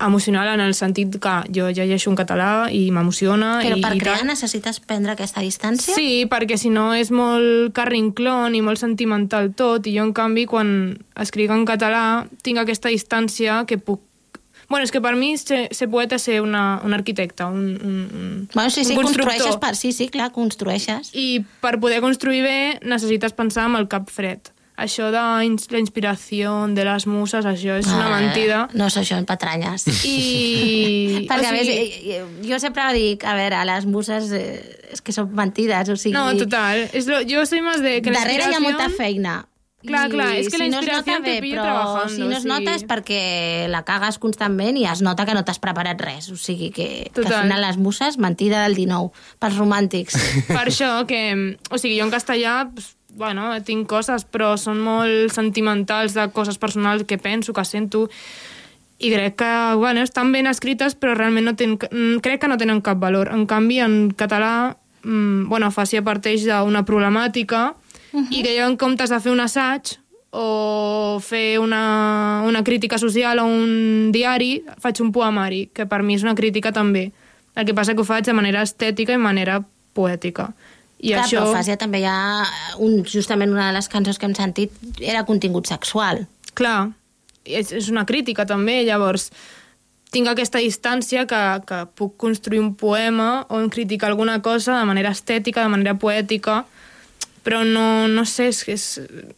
[0.00, 3.58] emocional en el sentit que jo llegeixo en català i m'emociona.
[3.60, 4.30] Però i, per i crear tal.
[4.32, 5.94] necessites prendre aquesta distància?
[5.94, 10.46] Sí, perquè si no és molt carrinclon i molt sentimental tot, i jo, en canvi,
[10.50, 10.70] quan
[11.20, 12.04] escric en català,
[12.42, 14.02] tinc aquesta distància que puc...
[14.70, 17.98] Bueno, és que per mi ser, ser poeta és ser una, un arquitecte, un, un,
[18.14, 19.74] un, Bueno, sí, sí, un construeixes per...
[19.76, 21.10] Sí, sí, clar, construeixes.
[21.12, 22.56] I per poder construir bé
[22.86, 24.52] necessites pensar amb el cap fred.
[24.80, 25.44] Això de la
[25.82, 28.60] inspiració, de les muses, això és una Ah, mentida.
[28.72, 29.84] No és això, en patranyes.
[30.08, 31.26] I...
[31.28, 34.54] Perquè, o a més, sigui- eh, jo sempre dic, a veure, les muses eh,
[34.94, 36.14] és que són mentides, o sigui...
[36.16, 36.86] No, total.
[36.96, 37.98] És lo, jo soy más de...
[38.00, 39.42] Que Darrere hi ha molta feina.
[39.80, 42.36] Clar, clar, és que la si no es inspiració bé, pillo però trabajando, si no
[42.36, 42.48] es sí.
[42.50, 43.20] nota és perquè
[43.72, 46.28] la cagues constantment i es nota que no t'has preparat res.
[46.28, 47.32] O sigui que, que Total.
[47.32, 49.08] al final les muses, mentida del 19,
[49.40, 50.20] pels romàntics.
[50.52, 51.22] Per això que...
[51.72, 56.60] O sigui, jo en castellà, pues, bueno, tinc coses, però són molt sentimentals de coses
[56.60, 58.06] personals que penso, que sento,
[59.00, 62.60] i crec que, bueno, estan ben escrites, però realment no ten, mm, crec que no
[62.60, 63.32] tenen cap valor.
[63.32, 67.70] En canvi, en català, mm, bueno, Fàcia parteix d'una problemàtica
[68.12, 68.26] uh -huh.
[68.30, 69.98] i que jo, en comptes de fer un assaig
[70.30, 76.14] o fer una, una crítica social o un diari, faig un poemari, que per mi
[76.14, 77.12] és una crítica també.
[77.56, 80.52] El que passa que ho faig de manera estètica i manera poètica.
[81.00, 81.40] I Clar, això...
[81.40, 82.46] però a Fàsia també hi ha...
[82.78, 86.26] Un, justament una de les cançons que hem sentit era contingut sexual.
[86.54, 86.92] Clar,
[87.44, 89.30] és, és una crítica també, llavors
[90.10, 95.12] tinc aquesta distància que, que puc construir un poema o criticar alguna cosa de manera
[95.14, 96.64] estètica, de manera poètica,
[97.46, 98.86] però no, no sé, és que és,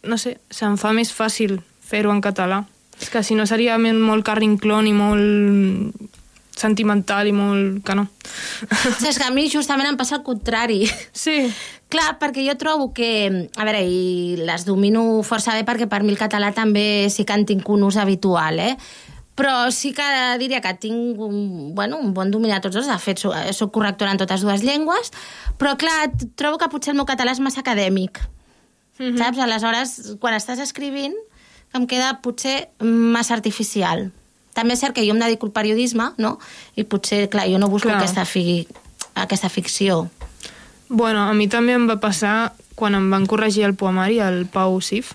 [0.03, 2.63] no sé, se'm fa més fàcil fer-ho en català.
[3.01, 6.11] És que si no seria molt carrinclon i molt
[6.55, 7.81] sentimental i molt...
[7.85, 8.07] que no.
[8.99, 10.83] Sí, és que a mi justament em passa el contrari.
[11.11, 11.47] Sí.
[11.93, 13.09] Clar, perquè jo trobo que...
[13.57, 17.35] A veure, i les domino força bé perquè per mi el català també sí que
[17.37, 18.77] en tinc un ús habitual, eh?
[19.33, 20.05] Però sí que
[20.37, 22.89] diria que tinc un, bueno, un bon domini de tots dos.
[22.89, 25.09] De fet, soc, soc correctora en totes dues llengües.
[25.57, 28.21] Però, clar, trobo que potser el meu català és massa acadèmic.
[28.99, 29.17] Mm -hmm.
[29.17, 29.39] Saps?
[29.39, 31.15] Aleshores, quan estàs escrivint,
[31.73, 34.11] em queda potser massa artificial.
[34.53, 36.37] També és cert que jo em dedico al periodisme, no?
[36.75, 37.97] I potser, clar, jo no busco Clar.
[37.97, 38.67] aquesta, fi,
[39.15, 40.09] aquesta ficció.
[40.89, 44.79] Bueno, a mi també em va passar quan em van corregir el poemari, el Pau
[44.81, 45.13] Sif,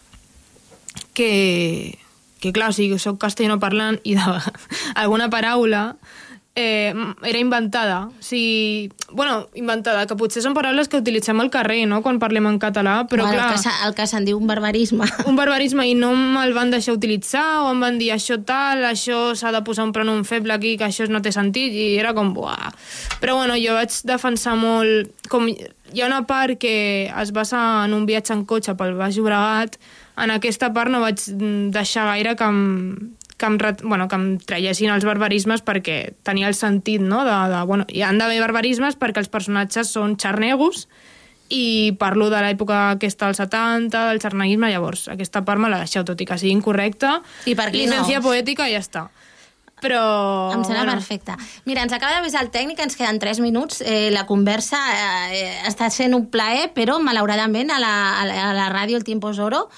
[1.14, 1.98] que,
[2.40, 4.38] que clar, o sigui, soc castellano parlant i de,
[5.02, 5.84] alguna paraula
[6.60, 8.06] eh, era inventada.
[8.06, 12.48] O sigui, bueno, inventada, que potser són paraules que utilitzem al carrer, no?, quan parlem
[12.50, 13.52] en català, però bueno, clar...
[13.54, 15.06] El que, el que se'n diu un barbarisme.
[15.30, 19.36] un barbarisme i no me'l van deixar utilitzar o em van dir això tal, això
[19.38, 22.34] s'ha de posar un pronom feble aquí, que això no té sentit i era com,
[22.34, 22.74] buah.
[23.22, 25.14] Però bueno, jo vaig defensar molt...
[25.30, 29.16] Com, hi ha una part que es basa en un viatge en cotxe pel Baix
[29.16, 29.78] Llobregat,
[30.18, 31.22] en aquesta part no vaig
[31.74, 32.60] deixar gaire que em,
[33.38, 37.62] que em, bueno, que em traiessin els barbarismes perquè tenia el sentit, no?, de, de
[37.70, 40.88] bueno, hi han d'haver barbarismes perquè els personatges són xarnegos
[41.48, 46.04] i parlo de l'època aquesta dels 70, del xarneguisme, llavors aquesta part me la deixeu,
[46.04, 47.22] tot i que sigui incorrecta.
[47.48, 48.26] I per aquí Llicència no.
[48.26, 49.06] poètica i ja està.
[49.78, 50.50] Però...
[50.52, 51.36] Em sembla bueno, perfecte.
[51.64, 53.78] Mira, ens acaba d'avisar el tècnic, ens queden 3 minuts.
[53.86, 54.80] Eh, la conversa
[55.30, 59.06] eh, està sent un plaer, però malauradament a la, a la, a la ràdio el
[59.06, 59.68] tiempo es oro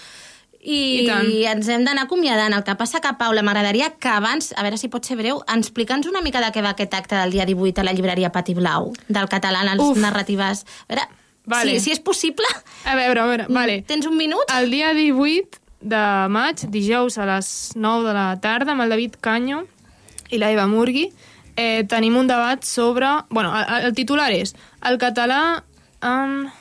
[0.60, 1.28] i, I tant.
[1.54, 2.52] ens hem d'anar acomiadant.
[2.52, 6.08] El que passa que, Paula, m'agradaria que abans, a veure si pot ser breu, explica'ns
[6.10, 8.92] una mica de què va aquest acte del dia 18 a la llibreria Pati Blau,
[9.08, 9.98] del català en les Uf.
[9.98, 10.66] narratives.
[10.88, 11.08] A veure,
[11.46, 11.78] Vale.
[11.78, 12.46] si, si és possible...
[12.84, 13.80] A veure, a veure, vale.
[13.88, 14.44] Tens un minut?
[14.52, 19.16] El dia 18 de maig, dijous a les 9 de la tarda, amb el David
[19.24, 19.64] Canyo
[20.30, 21.08] i la Eva Murgui,
[21.56, 23.08] eh, tenim un debat sobre...
[23.30, 24.54] Bueno, el, el titular és
[24.84, 25.62] El català
[26.00, 26.52] amb...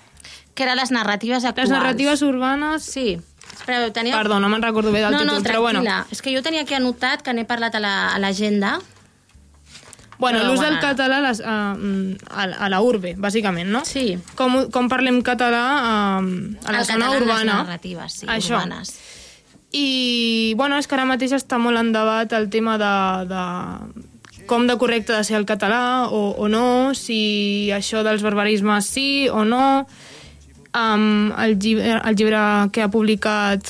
[0.55, 1.69] Que eren les narratives actuals.
[1.69, 2.83] Les narratives urbanes...
[2.83, 3.19] Sí.
[3.60, 4.16] Espera, tenia...
[4.16, 5.84] Perdó, no me'n recordo bé del no, títol, no, però bueno.
[6.12, 8.80] És que jo tenia aquí anotat que n'he parlat a la- l'agenda.
[10.20, 10.82] Bueno, Però l'ús del bueno.
[10.84, 11.76] català a, les, a,
[12.30, 13.86] a, a la urbe, bàsicament, no?
[13.88, 14.18] Sí.
[14.36, 17.53] Com, com parlem català a, a la El zona català urbana.
[17.64, 18.57] narratives, sí, Això.
[18.57, 18.91] urbanes.
[19.72, 22.91] I, bueno, és que ara mateix està molt en debat el tema de,
[23.32, 28.88] de com de correcte de ser el català o, o no, si això dels barbarismes
[28.91, 29.86] sí o no.
[30.74, 32.38] Um, el, llibre, el llibre
[32.72, 33.65] que ha publicat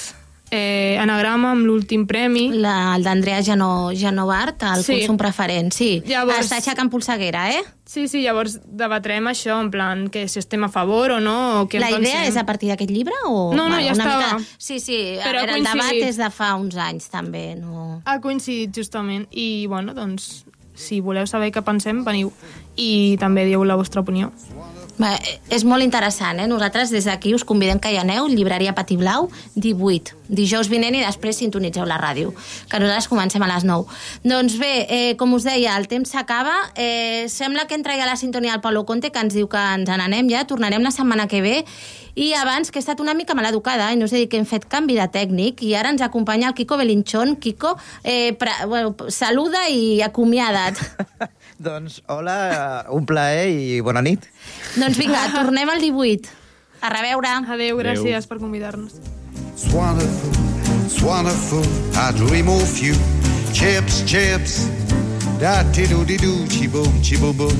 [0.52, 2.50] eh, Anagrama amb l'últim premi.
[2.60, 4.98] La, el d'Andrea Geno, Genovart, el Sí.
[4.98, 6.02] consum preferent, sí.
[6.08, 7.62] Llavors- Està aixecant polseguera, eh?
[7.86, 11.68] Sí, sí, llavors debatrem això, en plan, que si estem a favor o no, o
[11.70, 12.28] què La idea pensem.
[12.34, 13.14] és a partir d'aquest llibre?
[13.26, 14.34] O, No, no, ja una estava.
[14.38, 14.50] Mica...
[14.58, 17.56] Sí, sí, Però veure, el debat és de fa uns anys, també.
[17.56, 18.02] No...
[18.06, 20.44] Ha coincidit justament i, bueno, doncs,
[20.76, 22.32] si voleu saber què pensem, veniu
[22.76, 24.32] i també dieu la vostra opinió.
[25.00, 25.14] Bé,
[25.56, 26.48] és molt interessant, eh?
[26.52, 31.06] Nosaltres des d'aquí us convidem que hi aneu, llibreria Pati Blau, 18, dijous vinent i
[31.06, 32.34] després sintonitzeu la ràdio,
[32.68, 33.88] que nosaltres comencem a les 9.
[34.28, 36.58] Doncs bé, eh, com us deia, el temps s'acaba.
[36.76, 39.88] Eh, sembla que entra ja la sintonia del Pablo Conte, que ens diu que ens
[39.88, 41.64] n'anem ja, tornarem la setmana que ve,
[42.16, 44.46] i abans que he estat una mica maleducada i no us he dit que hem
[44.46, 47.38] fet canvi de tècnic i ara ens acompanya el Kiko Belinchón.
[47.40, 50.76] Kiko, eh, pra, bueno, saluda i acomiada't.
[51.60, 54.30] Doncs hola, un plaer i bona nit.
[54.80, 56.30] doncs vinga, tornem al 18.
[56.80, 57.28] A reveure.
[57.52, 58.94] Adéu, gràcies per convidar-nos.
[59.52, 60.32] It's wonderful,
[60.86, 61.66] it's wonderful.
[62.00, 62.96] I dream of you.
[63.52, 64.70] Chips, chips.
[65.40, 67.58] Da ti do di do, chi boom, chi boom boom.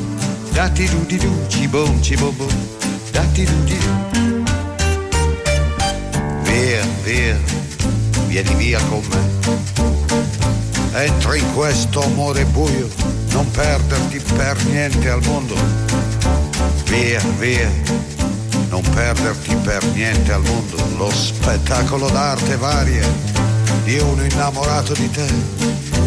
[0.54, 2.56] Da ti do di do, chi boom, chi boom boom.
[3.12, 3.92] Da ti do di do.
[6.48, 7.38] Via, via,
[8.28, 9.28] vieni via con me.
[10.94, 12.88] Entra in questo amore buio,
[13.32, 15.56] non perderti per niente al mondo.
[16.86, 17.72] Via, via,
[18.70, 20.76] non perderti per niente al mondo.
[20.98, 23.08] Lo spettacolo d'arte varia
[23.84, 25.28] di uno innamorato di te.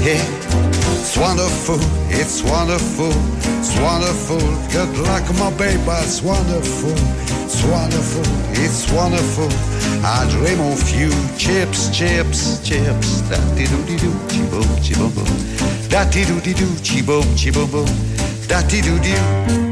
[0.03, 0.71] Yeah.
[1.03, 1.79] It's wonderful,
[2.11, 3.13] it's wonderful,
[3.59, 4.39] it's wonderful.
[4.71, 6.95] Good luck, my baby, it's wonderful,
[7.43, 8.23] it's wonderful,
[8.53, 9.49] it's wonderful.
[10.05, 13.21] I dream of you, chips, chips, chips.
[13.29, 15.89] Da di do di do, chi boom, chi boom boom.
[15.89, 17.89] Da di do di do, chi boom, chi boom boom.
[18.47, 19.72] Da do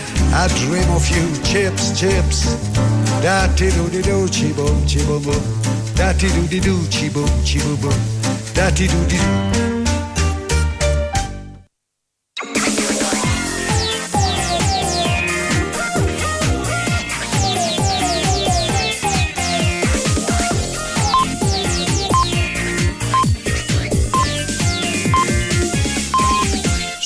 [0.33, 2.55] I dream of you, chips, chips.
[3.21, 5.43] Da ti do di do, chi boom, chi boom boom.
[5.95, 7.99] Da ti do di do, chi boom, chi boom boom.
[8.53, 9.59] Da ti do di do.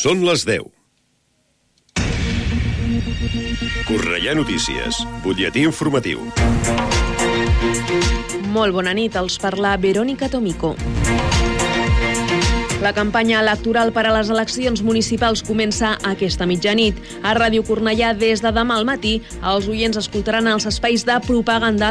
[0.06, 0.75] Són les 10.
[3.88, 6.24] Correia Notícies, butlletí informatiu.
[8.56, 10.76] Molt bona nit, els parla Verònica Tomico.
[12.86, 17.00] La campanya electoral per a les eleccions municipals comença aquesta mitjanit.
[17.24, 21.90] A Ràdio Cornellà, des de demà al matí, els oients escoltaran els espais de propaganda